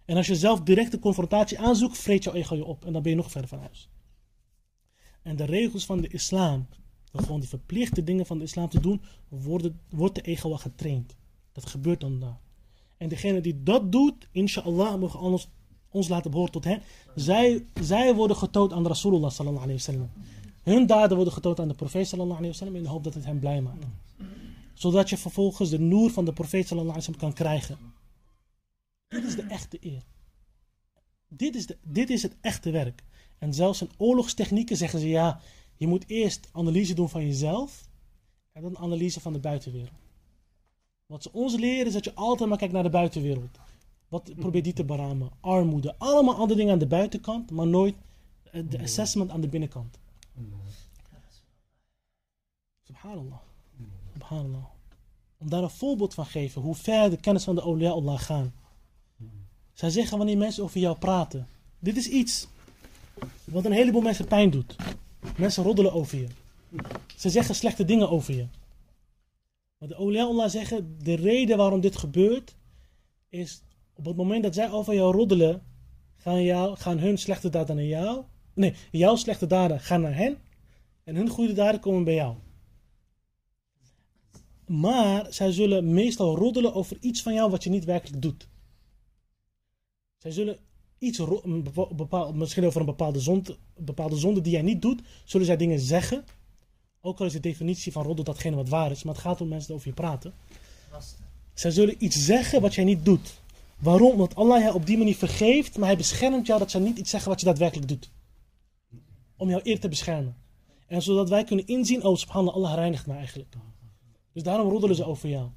En 0.06 0.18
als 0.18 0.28
je 0.28 0.36
zelf 0.36 0.62
direct 0.62 0.92
de 0.92 1.00
confrontatie 1.00 1.60
aanzoekt, 1.60 1.98
vreet 1.98 2.24
jouw 2.24 2.34
ego 2.34 2.56
je 2.56 2.66
op. 2.66 2.86
En 2.86 2.94
dan 2.94 3.02
ben 3.02 3.12
je 3.12 3.18
nog 3.18 3.32
verder 3.32 3.50
van 3.50 3.60
huis. 3.60 3.90
En 5.22 5.36
de 5.36 5.46
regels 5.46 5.86
van 5.86 6.02
de 6.02 6.08
islam, 6.08 6.68
gewoon 7.14 7.40
de 7.40 7.48
verplichte 7.48 8.04
dingen 8.04 8.26
van 8.26 8.38
de 8.38 8.44
islam 8.44 8.70
te 8.70 8.80
doen, 8.80 9.02
worden, 9.28 9.80
wordt 9.90 10.16
de 10.16 10.22
ego 10.22 10.50
wel 10.50 10.58
getraind. 10.58 11.16
Dat 11.52 11.66
gebeurt 11.66 12.00
dan 12.00 12.20
daar. 12.20 12.40
En 12.98 13.10
degene 13.10 13.42
die 13.42 13.64
dat 13.64 13.92
doet, 13.92 14.28
inshallah, 14.32 15.00
mogen 15.00 15.20
ons, 15.20 15.50
ons 15.92 16.08
laten 16.08 16.32
behoren 16.32 16.52
tot 16.52 16.64
hen. 16.64 16.82
Zij, 17.16 17.66
zij 17.82 18.16
worden 18.16 18.38
getoond 18.38 18.74
aan 18.74 18.88
Rasulullah 18.88 19.32
sallallahu 19.32 19.64
alayhi 19.64 19.86
wa 19.86 19.94
sallam. 19.94 20.10
Hun 20.64 20.86
daden 20.86 21.16
worden 21.16 21.34
getoond 21.34 21.60
aan 21.60 21.68
de 21.68 21.74
profeet 21.74 22.08
sallallahu 22.08 22.40
alayhi 22.40 22.78
in 22.78 22.84
de 22.84 22.90
hoop 22.90 23.04
dat 23.04 23.14
het 23.14 23.26
hem 23.26 23.40
blij 23.40 23.62
maakt. 23.62 23.86
Zodat 24.74 25.10
je 25.10 25.18
vervolgens 25.18 25.70
de 25.70 25.80
noer 25.80 26.12
van 26.12 26.26
de 26.26 26.34
profeet 26.34 26.68
sallallahu 26.68 26.98
alayhi 26.98 27.12
wa 27.12 27.20
sallam 27.20 27.36
kan 27.36 27.46
krijgen. 27.46 27.78
Dit 29.08 29.24
is 29.24 29.36
de 29.36 29.42
echte 29.42 29.78
eer. 29.82 30.04
Dit 31.28 31.56
is, 31.56 31.66
de, 31.66 31.78
dit 31.84 32.10
is 32.10 32.22
het 32.22 32.36
echte 32.42 32.72
werk. 32.72 33.04
En 33.38 33.54
zelfs 33.54 33.82
in 33.82 33.90
oorlogstechnieken 33.98 34.78
zeggen 34.78 35.00
ze 35.00 35.10
ja, 35.10 35.40
je 35.76 35.88
moet 35.88 36.04
eerst 36.08 36.50
analyse 36.52 36.94
doen 36.94 37.10
van 37.10 37.26
jezelf 37.26 37.88
en 38.52 38.62
dan 38.62 38.78
analyse 38.78 39.20
van 39.20 39.34
de 39.34 39.40
buitenwereld. 39.40 39.92
Wat 41.06 41.24
ze 41.24 41.32
ons 41.32 41.56
leren 41.56 41.86
is 41.86 41.94
dat 41.94 42.04
je 42.04 42.14
altijd 42.14 42.50
maar 42.50 42.58
kijkt 42.58 42.74
naar 42.74 42.84
de 42.84 42.90
buitenwereld. 42.90 43.58
Wat 44.10 44.36
probeert 44.36 44.64
die 44.64 44.74
te 44.74 44.84
beramen? 44.84 45.30
Armoede, 45.40 45.96
allemaal 45.98 46.36
andere 46.36 46.60
dingen 46.60 46.74
aan 46.74 46.80
de 46.80 46.88
buitenkant, 46.88 47.52
maar 47.52 47.68
nooit 47.68 47.96
de 48.52 48.80
assessment 48.82 49.32
aan 49.32 49.42
de 49.42 49.48
binnenkant. 49.48 50.00
Subhanallah. 52.84 53.40
Subhanallah. 54.14 54.66
Om 55.38 55.50
daar 55.50 55.64
een 55.64 55.70
voorbeeld 55.70 56.14
van 56.14 56.26
te 56.26 56.30
geven 56.32 56.62
hoe 56.62 56.76
ver 56.76 57.10
de 57.10 57.18
kennis 57.18 57.44
van 57.44 57.56
de 57.56 57.62
awliya 57.62 57.92
Allah 57.92 58.20
gaan. 58.20 58.54
Zij 59.74 59.90
zeggen 59.90 60.18
wanneer 60.18 60.38
mensen 60.38 60.64
over 60.64 60.80
jou 60.80 60.98
praten. 60.98 61.48
Dit 61.80 61.98
is 61.98 62.08
iets 62.08 62.48
wat 63.44 63.66
een 63.66 63.72
heleboel 63.72 64.02
mensen 64.02 64.28
pijn 64.28 64.50
doet. 64.50 64.76
Mensen 65.38 65.64
roddelen 65.64 65.94
over 65.94 66.18
je. 66.18 66.28
Ze 67.16 67.30
zeggen 67.30 67.56
slechte 67.56 67.86
dingen 67.86 68.10
over 68.10 68.36
je. 68.36 68.48
Maar 69.78 69.88
de 69.90 69.96
awliya 69.96 70.24
Allah 70.24 70.50
zeggen, 70.50 70.98
de 71.04 71.14
reden 71.14 71.58
waarom 71.58 71.82
dit 71.82 71.98
gebeurt, 71.98 72.56
is 73.30 73.62
op 74.00 74.06
het 74.06 74.16
moment 74.16 74.44
dat 74.44 74.54
zij 74.54 74.72
over 74.72 74.94
jou 74.94 75.16
roddelen, 75.16 75.62
gaan, 76.16 76.44
jou, 76.44 76.78
gaan 76.78 77.00
hun 77.00 77.18
slechte 77.18 77.50
daden 77.50 77.76
naar 77.76 77.86
jou. 77.86 78.24
Nee, 78.54 78.74
jouw 78.92 79.16
slechte 79.16 79.48
daden 79.48 79.80
gaan 79.80 80.02
naar 80.02 80.16
hen. 80.16 80.38
En 81.04 81.16
hun 81.16 81.30
goede 81.30 81.54
daden 81.54 81.80
komen 81.80 82.04
bij 82.04 82.14
jou. 82.14 82.36
Maar 84.66 85.34
zij 85.34 85.52
zullen 85.52 85.94
meestal 85.94 86.36
roddelen 86.36 86.74
over 86.74 86.98
iets 87.00 87.22
van 87.22 87.34
jou 87.34 87.52
wat 87.52 87.64
je 87.64 87.70
niet 87.70 87.86
werkelijk 87.86 88.22
doet. 88.22 88.48
Zij 90.18 90.32
zullen 90.32 90.58
iets, 90.98 91.22
bepaald, 91.96 92.36
misschien 92.36 92.66
over 92.66 92.80
een 92.80 92.86
bepaalde 92.86 93.20
zonde, 93.20 93.58
bepaalde 93.78 94.16
zonde 94.16 94.42
die 94.42 94.52
jij 94.52 94.62
niet 94.62 94.82
doet, 94.82 95.02
zullen 95.26 95.46
zij 95.46 95.58
dingen 95.58 95.80
zeggen. 95.80 96.24
Ook 97.02 97.20
al 97.20 97.26
is 97.26 97.34
de 97.34 97.40
definitie 97.40 97.92
van 97.92 98.04
roddel 98.04 98.26
datgene 98.26 98.56
wat 98.56 98.70
waar 98.70 98.92
is, 98.92 99.04
maar 99.04 99.14
het 99.14 99.24
gaat 99.24 99.42
om 99.42 99.48
mensen 99.48 99.68
die 99.68 99.76
over 99.76 99.88
je 99.88 99.94
praten. 99.94 100.34
Zij 101.54 101.72
zullen 101.72 101.96
iets 102.04 102.26
zeggen 102.26 102.62
wat 102.62 102.76
jij 102.76 102.84
niet 102.84 103.06
doet. 103.06 103.42
Waarom? 103.80 104.12
Omdat 104.12 104.36
Allah 104.36 104.62
jou 104.62 104.74
op 104.76 104.86
die 104.86 104.98
manier 104.98 105.16
vergeeft, 105.16 105.78
maar 105.78 105.88
hij 105.88 105.98
beschermt 105.98 106.48
jou 106.48 106.60
dat 106.60 106.72
zij 106.72 106.80
niet 106.80 106.98
iets 106.98 107.10
zeggen 107.10 107.30
wat 107.30 107.40
je 107.40 107.46
daadwerkelijk 107.46 107.88
doet. 107.88 108.12
Om 109.38 109.50
jouw 109.50 109.60
eer 109.64 109.80
te 109.80 109.90
beschermen. 109.90 110.36
En 110.88 111.02
zodat 111.02 111.30
wij 111.30 111.44
kunnen 111.44 111.68
inzien, 111.68 112.04
oh 112.04 112.16
subhanallah, 112.16 112.56
Allah 112.56 112.74
reinigt 112.74 113.08
me 113.08 113.14
eigenlijk. 113.14 113.56
Dus 114.34 114.44
daarom 114.44 114.70
roddelen 114.70 114.96
ze 114.96 115.06
over 115.06 115.30
jou. 115.30 115.48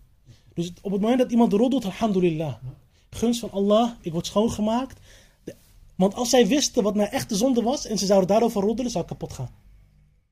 Dus 0.55 0.73
op 0.83 0.93
het 0.93 1.01
moment 1.01 1.19
dat 1.19 1.31
iemand 1.31 1.53
roddelt, 1.53 1.85
alhamdulillah. 1.85 2.55
Gunst 3.11 3.41
van 3.41 3.51
Allah, 3.51 3.91
ik 4.01 4.13
word 4.13 4.27
schoongemaakt. 4.27 5.01
Want 5.95 6.15
als 6.15 6.31
zij 6.31 6.47
wisten 6.47 6.83
wat 6.83 6.95
mijn 6.95 7.11
echte 7.11 7.37
zonde 7.37 7.63
was 7.63 7.87
en 7.87 7.99
ze 7.99 8.07
zouden 8.07 8.29
daarover 8.29 8.63
roddelen, 8.63 8.91
zou 8.91 9.05
ik 9.05 9.11
kapot 9.11 9.33
gaan. 9.33 9.51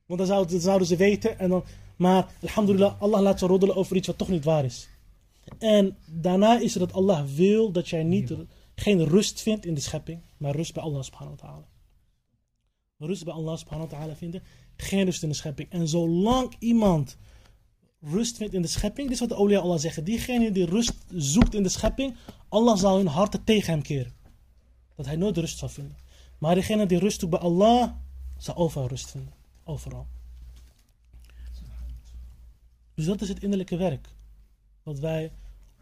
Want 0.06 0.18
dan 0.18 0.28
zouden, 0.28 0.60
zouden 0.60 0.86
ze 0.86 0.96
weten. 0.96 1.38
En 1.38 1.48
dan, 1.48 1.64
maar 1.96 2.26
alhamdulillah, 2.42 3.02
Allah 3.02 3.20
laat 3.20 3.38
ze 3.38 3.46
roddelen 3.46 3.76
over 3.76 3.96
iets 3.96 4.06
wat 4.06 4.18
toch 4.18 4.28
niet 4.28 4.44
waar 4.44 4.64
is. 4.64 4.88
En 5.58 5.96
daarna 6.06 6.58
is 6.58 6.74
het 6.74 6.82
dat 6.82 6.92
Allah 6.92 7.24
wil 7.24 7.72
dat 7.72 7.88
jij 7.88 8.02
niet, 8.02 8.34
geen 8.74 9.04
rust 9.04 9.40
vindt 9.40 9.66
in 9.66 9.74
de 9.74 9.80
schepping, 9.80 10.22
maar 10.36 10.56
rust 10.56 10.74
bij 10.74 10.82
Allah 10.82 11.02
subhanahu 11.02 11.36
wa 11.36 11.46
ta'ala. 11.46 11.68
Rust 12.98 13.24
bij 13.24 13.34
Allah 13.34 13.56
subhanahu 13.56 13.90
wa 13.90 13.96
ta'ala 13.96 14.14
vinden, 14.14 14.42
geen 14.76 15.04
rust 15.04 15.22
in 15.22 15.28
de 15.28 15.34
schepping. 15.34 15.70
En 15.70 15.88
zolang 15.88 16.54
iemand 16.58 17.16
rust 18.00 18.36
vindt 18.36 18.54
in 18.54 18.62
de 18.62 18.68
schepping, 18.68 19.06
dit 19.06 19.14
is 19.14 19.20
wat 19.20 19.28
de 19.28 19.34
olia 19.34 19.58
Allah 19.58 19.78
zeggen, 19.78 20.04
diegene 20.04 20.52
die 20.52 20.66
rust 20.66 20.94
zoekt 21.08 21.54
in 21.54 21.62
de 21.62 21.68
schepping, 21.68 22.16
Allah 22.48 22.78
zal 22.78 22.96
hun 22.96 23.06
harten 23.06 23.44
tegen 23.44 23.72
hem 23.72 23.82
keren. 23.82 24.12
Dat 24.96 25.06
hij 25.06 25.16
nooit 25.16 25.36
rust 25.36 25.58
zal 25.58 25.68
vinden. 25.68 25.96
Maar 26.38 26.54
degene 26.54 26.86
die 26.86 26.98
rust 26.98 27.20
zoekt 27.20 27.32
bij 27.32 27.40
Allah, 27.40 27.90
zal 28.38 28.56
overal 28.56 28.88
rust 28.88 29.10
vinden. 29.10 29.32
Overal. 29.64 30.06
Dus 32.94 33.04
dat 33.04 33.20
is 33.20 33.28
het 33.28 33.42
innerlijke 33.42 33.76
werk. 33.76 34.08
Wat 34.82 34.98
wij 34.98 35.32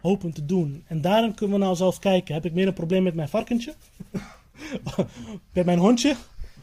hopen 0.01 0.33
te 0.33 0.45
doen. 0.45 0.85
En 0.87 1.01
daarom 1.01 1.35
kunnen 1.35 1.59
we 1.59 1.65
nou 1.65 1.77
zelf 1.77 1.99
kijken. 1.99 2.35
Heb 2.35 2.45
ik 2.45 2.53
meer 2.53 2.67
een 2.67 2.73
probleem 2.73 3.03
met 3.03 3.15
mijn 3.15 3.29
varkentje? 3.29 3.75
met 5.53 5.65
mijn 5.65 5.79
hondje? 5.79 6.17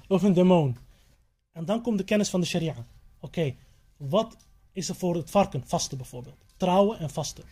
Of 0.08 0.24
een 0.24 0.34
demon? 0.34 0.78
En 1.52 1.66
dan 1.66 1.82
komt 1.82 1.98
de 1.98 2.04
kennis 2.04 2.30
van 2.30 2.42
de 2.42 2.48
sharia. 2.48 2.76
Oké, 3.20 3.56
wat 3.98 4.38
is 4.72 4.90
er 4.90 4.96
voor 4.96 5.16
het 5.16 5.30
varken? 5.30 5.64
Vasten 5.66 5.98
bijvoorbeeld. 5.98 6.46
Trouwen 6.58 7.00
en 7.00 7.10
vasten. 7.10 7.44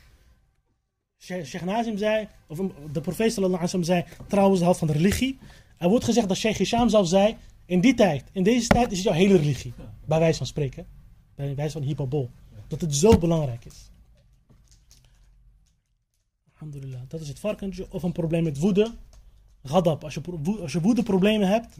Sheikh 1.17 1.63
Nazim 1.63 1.97
zei, 1.97 2.27
of 2.47 2.59
de 2.91 3.01
profeet 3.01 3.33
sallallahu 3.33 3.63
alaihi 3.63 3.83
zei, 3.83 4.05
trouwen 4.27 4.53
is 4.53 4.59
de 4.59 4.63
helft 4.63 4.79
van 4.79 4.87
de 4.87 4.93
religie. 4.93 5.37
Er 5.77 5.89
wordt 5.89 6.05
gezegd 6.05 6.27
dat 6.27 6.37
Sheikh 6.37 6.57
Hisham 6.57 6.89
zelf 6.89 7.07
zei, 7.07 7.37
in 7.65 7.81
die 7.81 7.93
tijd, 7.93 8.23
in 8.31 8.43
deze 8.43 8.67
tijd 8.67 8.91
is 8.91 8.97
het 8.97 9.07
jouw 9.07 9.15
hele 9.15 9.37
religie. 9.37 9.73
Bij 10.05 10.19
wijze 10.19 10.37
van 10.37 10.47
spreken. 10.47 10.85
Bij 11.35 11.55
wijze 11.55 11.71
van 11.71 11.81
hyperbol. 11.81 12.29
Dat 12.67 12.81
het 12.81 12.95
zo 12.95 13.17
belangrijk 13.17 13.65
is. 13.65 13.91
Alhamdulillah. 16.63 17.01
Dat 17.07 17.21
is 17.21 17.27
het 17.27 17.39
varkentje. 17.39 17.85
Of 17.89 18.03
een 18.03 18.11
probleem 18.11 18.43
met 18.43 18.59
woede. 18.59 18.91
Gadab. 19.63 20.03
Als 20.03 20.13
je, 20.13 20.21
als 20.61 20.71
je 20.71 20.81
woedeproblemen 20.81 21.47
hebt, 21.47 21.77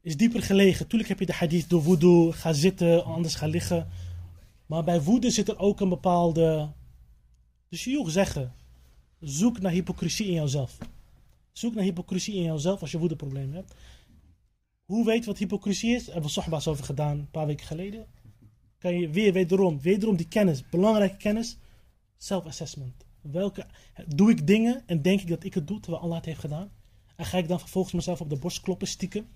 is 0.00 0.16
dieper 0.16 0.42
gelegen. 0.42 0.86
Tuurlijk 0.86 1.08
heb 1.08 1.18
je 1.18 1.26
de 1.26 1.32
hadith 1.32 1.70
door 1.70 1.82
woede. 1.82 2.32
Ga 2.32 2.52
zitten, 2.52 3.04
anders 3.04 3.34
ga 3.34 3.46
liggen. 3.46 3.88
Maar 4.66 4.84
bij 4.84 5.02
woede 5.02 5.30
zit 5.30 5.48
er 5.48 5.58
ook 5.58 5.80
een 5.80 5.88
bepaalde 5.88 6.68
de 7.68 7.76
shiuch 7.76 8.10
zeggen, 8.10 8.54
zoek 9.20 9.60
naar 9.60 9.72
hypocrisie 9.72 10.26
in 10.26 10.32
jouzelf. 10.32 10.78
Zoek 11.52 11.74
naar 11.74 11.84
hypocrisie 11.84 12.34
in 12.34 12.42
jouzelf 12.42 12.80
als 12.80 12.90
je 12.90 12.98
woedeproblemen 12.98 13.54
hebt. 13.54 13.74
Hoe 14.84 15.04
weet 15.04 15.24
wat 15.24 15.38
hypocrisie 15.38 15.94
is? 15.94 16.04
Hebben 16.04 16.22
we 16.22 16.28
sohba's 16.28 16.66
over 16.66 16.84
gedaan 16.84 17.18
een 17.18 17.30
paar 17.30 17.46
weken 17.46 17.66
geleden. 17.66 18.06
Kan 18.78 18.98
je 18.98 19.08
weer 19.08 19.32
wederom, 19.32 19.80
wederom 19.80 20.16
die 20.16 20.28
kennis, 20.28 20.68
belangrijke 20.68 21.16
kennis, 21.16 21.56
self-assessment. 22.16 23.04
Welke, 23.22 23.66
doe 24.06 24.30
ik 24.30 24.46
dingen 24.46 24.82
en 24.86 25.02
denk 25.02 25.20
ik 25.20 25.28
dat 25.28 25.44
ik 25.44 25.54
het 25.54 25.66
doe 25.66 25.80
terwijl 25.80 26.02
Allah 26.02 26.16
het 26.16 26.24
heeft 26.24 26.40
gedaan? 26.40 26.70
En 27.16 27.24
ga 27.24 27.38
ik 27.38 27.48
dan 27.48 27.60
vervolgens 27.60 27.94
mezelf 27.94 28.20
op 28.20 28.30
de 28.30 28.38
borst 28.38 28.60
kloppen, 28.60 28.88
stiekem? 28.88 29.28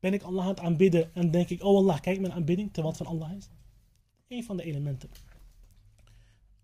Ben 0.00 0.12
ik 0.12 0.22
Allah 0.22 0.42
aan 0.42 0.48
het 0.48 0.60
aanbidden 0.60 1.14
en 1.14 1.30
denk 1.30 1.48
ik, 1.48 1.62
oh 1.62 1.76
Allah, 1.76 2.00
kijk 2.00 2.20
mijn 2.20 2.32
aanbidding 2.32 2.72
terwijl 2.72 2.94
het 2.94 3.06
van 3.06 3.14
Allah 3.14 3.32
is? 3.36 3.48
Een 4.28 4.44
van 4.44 4.56
de 4.56 4.62
elementen. 4.62 5.10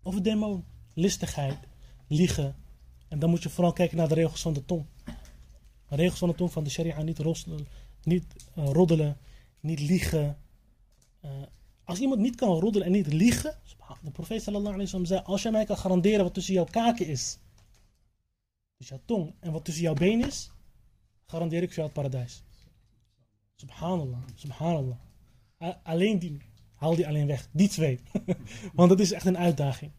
Of 0.03 0.15
een 0.15 0.23
demon 0.23 0.63
listigheid, 0.93 1.57
liegen. 2.07 2.55
En 3.07 3.19
dan 3.19 3.29
moet 3.29 3.43
je 3.43 3.49
vooral 3.49 3.73
kijken 3.73 3.97
naar 3.97 4.07
de 4.07 4.13
regels 4.13 4.41
van 4.41 4.53
de 4.53 4.65
tong. 4.65 4.85
De 5.89 5.95
regels 5.95 6.19
van 6.19 6.29
de 6.29 6.35
tong 6.35 6.51
van 6.51 6.63
de 6.63 6.69
sharia, 6.69 7.01
niet, 7.01 7.19
rosselen, 7.19 7.67
niet 8.03 8.35
uh, 8.57 8.69
roddelen, 8.69 9.17
niet 9.59 9.79
liegen. 9.79 10.37
Uh, 11.25 11.31
als 11.85 11.99
iemand 11.99 12.21
niet 12.21 12.35
kan 12.35 12.59
roddelen 12.59 12.87
en 12.87 12.93
niet 12.93 13.13
liegen, 13.13 13.57
de 14.01 14.11
profeet 14.11 14.41
sallallahu 14.41 14.73
alaihi 14.73 14.91
wasallam 14.91 15.05
zei, 15.05 15.21
als 15.23 15.41
jij 15.41 15.51
mij 15.51 15.65
kan 15.65 15.77
garanderen 15.77 16.23
wat 16.23 16.33
tussen 16.33 16.53
jouw 16.53 16.65
kaken 16.65 17.07
is, 17.07 17.37
dus 18.77 18.87
jouw 18.87 19.01
tong 19.05 19.33
en 19.39 19.51
wat 19.51 19.65
tussen 19.65 19.83
jouw 19.83 19.93
been 19.93 20.25
is, 20.25 20.51
garandeer 21.25 21.63
ik 21.63 21.73
jou 21.73 21.85
het 21.85 21.93
paradijs. 21.93 22.43
Subhanallah, 23.55 24.19
subhanallah. 24.35 24.97
Alleen 25.83 26.19
die, 26.19 26.37
haal 26.75 26.95
die 26.95 27.07
alleen 27.07 27.27
weg. 27.27 27.47
Die 27.51 27.67
twee. 27.67 27.99
Want 28.73 28.89
dat 28.89 28.99
is 28.99 29.11
echt 29.11 29.25
een 29.25 29.37
uitdaging. 29.37 29.91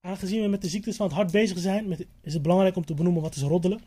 Aangezien 0.00 0.42
we 0.42 0.48
met 0.48 0.62
de 0.62 0.68
ziektes 0.68 0.96
van 0.96 1.06
het 1.06 1.14
hart 1.14 1.32
bezig 1.32 1.58
zijn, 1.58 2.06
is 2.20 2.32
het 2.32 2.42
belangrijk 2.42 2.76
om 2.76 2.84
te 2.84 2.94
benoemen 2.94 3.22
wat 3.22 3.34
is 3.34 3.42
roddelen. 3.42 3.80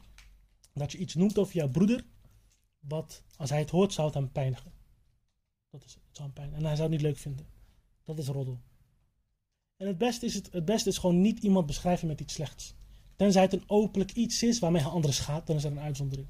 Dat 0.73 0.91
je 0.91 0.97
iets 0.97 1.15
noemt 1.15 1.37
over 1.37 1.55
jouw 1.55 1.69
broeder, 1.69 2.05
wat 2.79 3.23
als 3.37 3.49
hij 3.49 3.59
het 3.59 3.69
hoort 3.69 3.93
zou 3.93 4.07
het 4.07 4.15
hem 4.15 4.31
pijnigen. 4.31 4.78
Dat 5.69 5.83
is 5.83 5.97
hem 6.13 6.33
pijnigen. 6.33 6.59
En 6.59 6.65
hij 6.65 6.75
zou 6.75 6.89
het 6.89 6.97
niet 6.97 7.07
leuk 7.07 7.17
vinden. 7.17 7.45
Dat 8.03 8.17
is 8.17 8.27
roddel. 8.27 8.59
En 9.77 9.87
het 9.87 9.97
beste 9.97 10.25
is, 10.25 10.33
het, 10.33 10.51
het 10.51 10.65
beste 10.65 10.89
is 10.89 10.97
gewoon 10.97 11.21
niet 11.21 11.39
iemand 11.39 11.65
beschrijven 11.65 12.07
met 12.07 12.21
iets 12.21 12.33
slechts. 12.33 12.75
Tenzij 13.15 13.41
het 13.41 13.53
een 13.53 13.63
openlijk 13.67 14.11
iets 14.11 14.43
is 14.43 14.59
waarmee 14.59 14.81
hij 14.81 14.91
anderen 14.91 15.15
schaadt, 15.15 15.47
dan 15.47 15.55
is 15.55 15.63
er 15.63 15.71
een 15.71 15.79
uitzondering. 15.79 16.27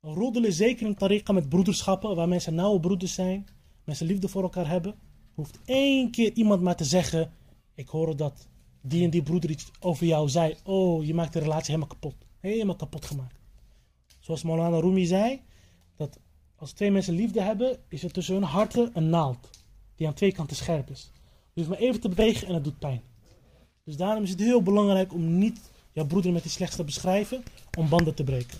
Roddelen 0.00 0.48
is 0.48 0.56
zeker 0.56 0.86
een 0.86 0.94
tariqa 0.94 1.32
met 1.32 1.48
broederschappen, 1.48 2.16
waar 2.16 2.28
mensen 2.28 2.54
nauwe 2.54 2.80
broeders 2.80 3.14
zijn, 3.14 3.46
mensen 3.84 4.06
liefde 4.06 4.28
voor 4.28 4.42
elkaar 4.42 4.68
hebben. 4.68 4.94
Hoeft 5.34 5.58
één 5.64 6.10
keer 6.10 6.32
iemand 6.32 6.62
maar 6.62 6.76
te 6.76 6.84
zeggen, 6.84 7.32
ik 7.74 7.88
hoor 7.88 8.16
dat 8.16 8.48
die 8.80 9.04
en 9.04 9.10
die 9.10 9.22
broeder 9.22 9.50
iets 9.50 9.70
over 9.80 10.06
jou 10.06 10.28
zei. 10.28 10.56
Oh, 10.64 11.04
je 11.04 11.14
maakt 11.14 11.32
de 11.32 11.38
relatie 11.38 11.74
helemaal 11.74 11.96
kapot. 11.96 12.14
Helemaal 12.40 12.76
kapot 12.76 13.04
gemaakt. 13.04 13.40
Zoals 14.20 14.42
Maulana 14.42 14.80
Rumi 14.80 15.06
zei, 15.06 15.42
als 16.62 16.72
twee 16.72 16.90
mensen 16.90 17.14
liefde 17.14 17.42
hebben, 17.42 17.78
is 17.88 18.02
er 18.02 18.12
tussen 18.12 18.34
hun 18.34 18.42
harten 18.42 18.90
een 18.94 19.10
naald. 19.10 19.50
Die 19.96 20.06
aan 20.06 20.14
twee 20.14 20.32
kanten 20.32 20.56
scherp 20.56 20.90
is. 20.90 21.10
Je 21.52 21.60
hoeft 21.60 21.68
maar 21.68 21.78
even 21.78 22.00
te 22.00 22.08
bewegen 22.08 22.46
en 22.46 22.54
het 22.54 22.64
doet 22.64 22.78
pijn. 22.78 23.02
Dus 23.84 23.96
daarom 23.96 24.22
is 24.22 24.30
het 24.30 24.40
heel 24.40 24.62
belangrijk 24.62 25.12
om 25.12 25.38
niet 25.38 25.70
jouw 25.92 26.06
broeder 26.06 26.32
met 26.32 26.44
iets 26.44 26.54
slechts 26.54 26.76
te 26.76 26.84
beschrijven, 26.84 27.42
om 27.78 27.88
banden 27.88 28.14
te 28.14 28.24
breken. 28.24 28.58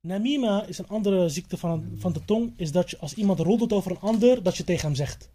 Namima 0.00 0.64
is 0.64 0.78
een 0.78 0.88
andere 0.88 1.28
ziekte 1.28 1.56
van, 1.56 1.94
van 1.96 2.12
de 2.12 2.24
tong, 2.24 2.52
is 2.56 2.72
dat 2.72 2.90
je 2.90 2.98
als 2.98 3.14
iemand 3.14 3.38
roddelt 3.38 3.72
over 3.72 3.90
een 3.90 4.00
ander, 4.00 4.42
dat 4.42 4.56
je 4.56 4.64
tegen 4.64 4.86
hem 4.86 4.94
zegt. 4.94 5.30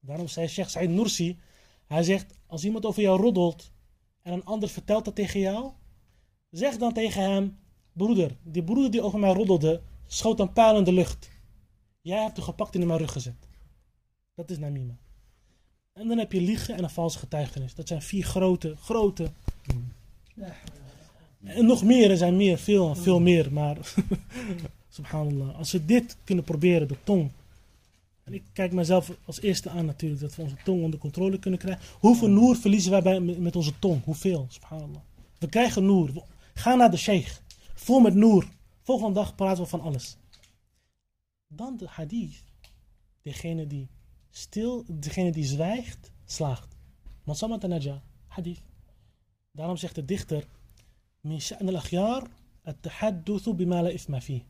Daarom 0.00 0.28
zei 0.28 0.48
Sheikh 0.48 0.70
Said 0.70 0.90
Nursi, 0.90 1.38
hij 1.86 2.02
zegt, 2.02 2.34
als 2.46 2.64
iemand 2.64 2.86
over 2.86 3.02
jou 3.02 3.20
roddelt 3.20 3.70
en 4.22 4.32
een 4.32 4.44
ander 4.44 4.68
vertelt 4.68 5.04
dat 5.04 5.14
tegen 5.14 5.40
jou, 5.40 5.72
zeg 6.50 6.76
dan 6.76 6.92
tegen 6.92 7.22
hem, 7.22 7.58
broeder, 7.96 8.36
die 8.42 8.62
broeder 8.62 8.90
die 8.90 9.02
over 9.02 9.18
mij 9.18 9.32
roddelde, 9.32 9.80
schoot 10.06 10.40
een 10.40 10.52
pijl 10.52 10.76
in 10.76 10.84
de 10.84 10.92
lucht. 10.92 11.30
Jij 12.00 12.22
hebt 12.22 12.36
hem 12.36 12.44
gepakt 12.44 12.74
en 12.74 12.80
in 12.80 12.86
mijn 12.86 12.98
rug 12.98 13.12
gezet. 13.12 13.48
Dat 14.34 14.50
is 14.50 14.58
Namima. 14.58 14.96
En 15.92 16.08
dan 16.08 16.18
heb 16.18 16.32
je 16.32 16.40
liegen 16.40 16.76
en 16.76 16.82
een 16.82 16.90
valse 16.90 17.18
getuigenis. 17.18 17.74
Dat 17.74 17.88
zijn 17.88 18.02
vier 18.02 18.24
grote, 18.24 18.76
grote. 18.76 19.30
En 21.44 21.66
nog 21.66 21.84
meer, 21.84 22.10
er 22.10 22.16
zijn 22.16 22.36
meer, 22.36 22.58
veel, 22.58 22.94
veel 22.94 23.20
meer. 23.20 23.52
Maar, 23.52 23.76
subhanallah, 24.88 25.58
als 25.58 25.72
we 25.72 25.84
dit 25.84 26.16
kunnen 26.24 26.44
proberen, 26.44 26.88
de 26.88 26.96
tong. 27.04 27.30
En 28.24 28.34
ik 28.34 28.42
kijk 28.52 28.72
mezelf 28.72 29.10
als 29.24 29.40
eerste 29.40 29.70
aan 29.70 29.86
natuurlijk, 29.86 30.20
dat 30.20 30.36
we 30.36 30.42
onze 30.42 30.56
tong 30.64 30.82
onder 30.82 30.98
controle 30.98 31.38
kunnen 31.38 31.60
krijgen. 31.60 31.84
Hoeveel 31.98 32.28
noer 32.28 32.56
verliezen 32.56 32.90
wij 32.90 33.02
bij, 33.02 33.20
met 33.20 33.56
onze 33.56 33.78
tong? 33.78 34.04
Hoeveel, 34.04 34.46
subhanallah. 34.48 35.00
We 35.38 35.48
krijgen 35.48 35.86
noer. 35.86 36.10
Ga 36.54 36.74
naar 36.74 36.90
de 36.90 36.96
sheikh. 36.96 37.40
Vol 37.76 38.00
met 38.00 38.14
noer. 38.14 38.48
Volgende 38.82 39.14
dag 39.14 39.34
praten 39.34 39.62
we 39.62 39.68
van 39.68 39.80
alles. 39.80 40.16
Dan 41.46 41.76
de 41.76 41.86
hadith. 41.88 42.44
Degene 43.22 43.66
die 43.66 43.88
stil, 44.30 44.84
degene 44.88 45.32
die 45.32 45.44
zwijgt, 45.44 46.10
slaagt. 46.24 46.76
Masamat 47.24 47.62
naja, 47.62 48.02
hadith. 48.26 48.62
Daarom 49.50 49.76
zegt 49.76 49.94
de 49.94 50.04
dichter, 50.04 50.46
al-akhyar 51.58 52.22
at-tahadduthu. 52.64 54.42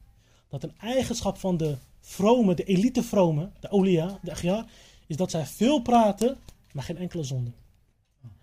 Dat 0.48 0.62
een 0.62 0.78
eigenschap 0.78 1.38
van 1.38 1.56
de 1.56 1.76
vrome, 2.00 2.54
de 2.54 2.64
elite 2.64 3.02
vrome, 3.02 3.50
de 3.60 3.70
olia, 3.70 4.18
de 4.22 4.30
akhyar, 4.30 4.66
is 5.06 5.16
dat 5.16 5.30
zij 5.30 5.46
veel 5.46 5.82
praten, 5.82 6.38
maar 6.72 6.84
geen 6.84 6.96
enkele 6.96 7.24
zonde. 7.24 7.52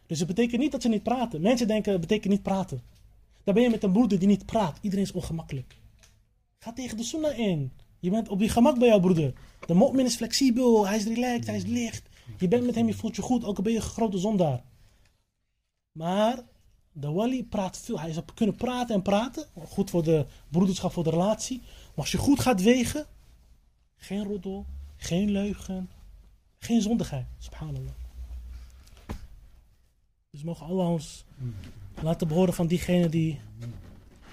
Dus 0.05 0.19
het 0.19 0.27
betekent 0.27 0.61
niet 0.61 0.71
dat 0.71 0.81
ze 0.81 0.89
niet 0.89 1.03
praten. 1.03 1.41
Mensen 1.41 1.67
denken, 1.67 1.91
het 1.91 2.01
betekent 2.01 2.33
niet 2.33 2.43
praten. 2.43 2.81
Dan 3.43 3.53
ben 3.53 3.63
je 3.63 3.69
met 3.69 3.83
een 3.83 3.91
broeder 3.91 4.19
die 4.19 4.27
niet 4.27 4.45
praat. 4.45 4.77
Iedereen 4.81 5.05
is 5.05 5.11
ongemakkelijk. 5.11 5.77
Ga 6.59 6.73
tegen 6.73 6.97
de 6.97 7.03
sunnah 7.03 7.37
in. 7.37 7.71
Je 7.99 8.09
bent 8.09 8.29
op 8.29 8.41
je 8.41 8.49
gemak 8.49 8.79
bij 8.79 8.87
jouw 8.87 8.99
broeder. 8.99 9.33
De 9.65 9.75
mu'min 9.75 10.05
is 10.05 10.15
flexibel, 10.15 10.87
hij 10.87 10.97
is 10.97 11.03
relaxed, 11.03 11.45
hij 11.45 11.55
is 11.55 11.65
licht. 11.65 12.09
Je 12.37 12.47
bent 12.47 12.65
met 12.65 12.75
hem, 12.75 12.87
je 12.87 12.93
voelt 12.93 13.15
je 13.15 13.21
goed, 13.21 13.43
ook 13.43 13.57
al 13.57 13.63
ben 13.63 13.71
je 13.71 13.77
een 13.77 13.83
grote 13.83 14.17
zondaar. 14.17 14.63
Maar 15.91 16.39
de 16.91 17.11
wali 17.11 17.45
praat 17.45 17.77
veel. 17.77 17.99
Hij 17.99 18.13
zou 18.13 18.25
kunnen 18.33 18.55
praten 18.55 18.95
en 18.95 19.01
praten. 19.01 19.47
Goed 19.67 19.89
voor 19.89 20.03
de 20.03 20.25
broederschap, 20.49 20.91
voor 20.91 21.03
de 21.03 21.09
relatie. 21.09 21.59
Maar 21.59 21.91
als 21.95 22.11
je 22.11 22.17
goed 22.17 22.39
gaat 22.39 22.61
wegen, 22.61 23.05
geen 23.95 24.23
roddel, 24.23 24.65
geen 24.95 25.31
leugen, 25.31 25.89
geen 26.57 26.81
zondigheid. 26.81 27.25
Subhanallah. 27.37 27.93
Dus 30.29 30.43
mogen 30.43 30.65
Allah 30.65 30.89
ons 30.89 31.25
Laat 32.03 32.19
de 32.19 32.25
behoren 32.25 32.53
van 32.53 32.67
diegenen 32.67 33.11
die 33.11 33.39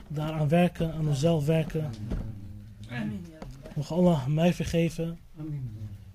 daaraan 0.09 0.49
werken, 0.49 0.93
aan 0.93 1.09
onszelf 1.09 1.47
werken. 1.47 1.91
Mogen 3.77 3.97
Allah 3.97 4.27
mij 4.27 4.55
vergeven, 4.55 5.19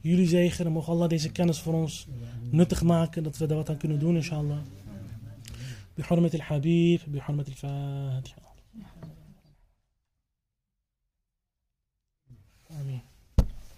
jullie 0.02 0.28
zegenen, 0.28 0.72
mogen 0.72 0.94
Allah 0.94 1.10
deze 1.10 1.32
kennis 1.32 1.60
voor 1.60 1.74
ons 1.74 2.08
nuttig 2.50 2.84
maken, 2.84 3.24
dat 3.24 3.38
we 3.38 3.46
daar 3.46 3.58
wat 3.58 3.70
aan 3.70 3.78
kunnen 3.78 4.00
doen, 4.00 4.16
inshallah. 4.16 4.58
بحرمة 5.98 6.32
الحبيب 6.34 7.00
بحرمة 7.08 7.46
الفاتحة 7.48 8.56
آمين 12.72 13.02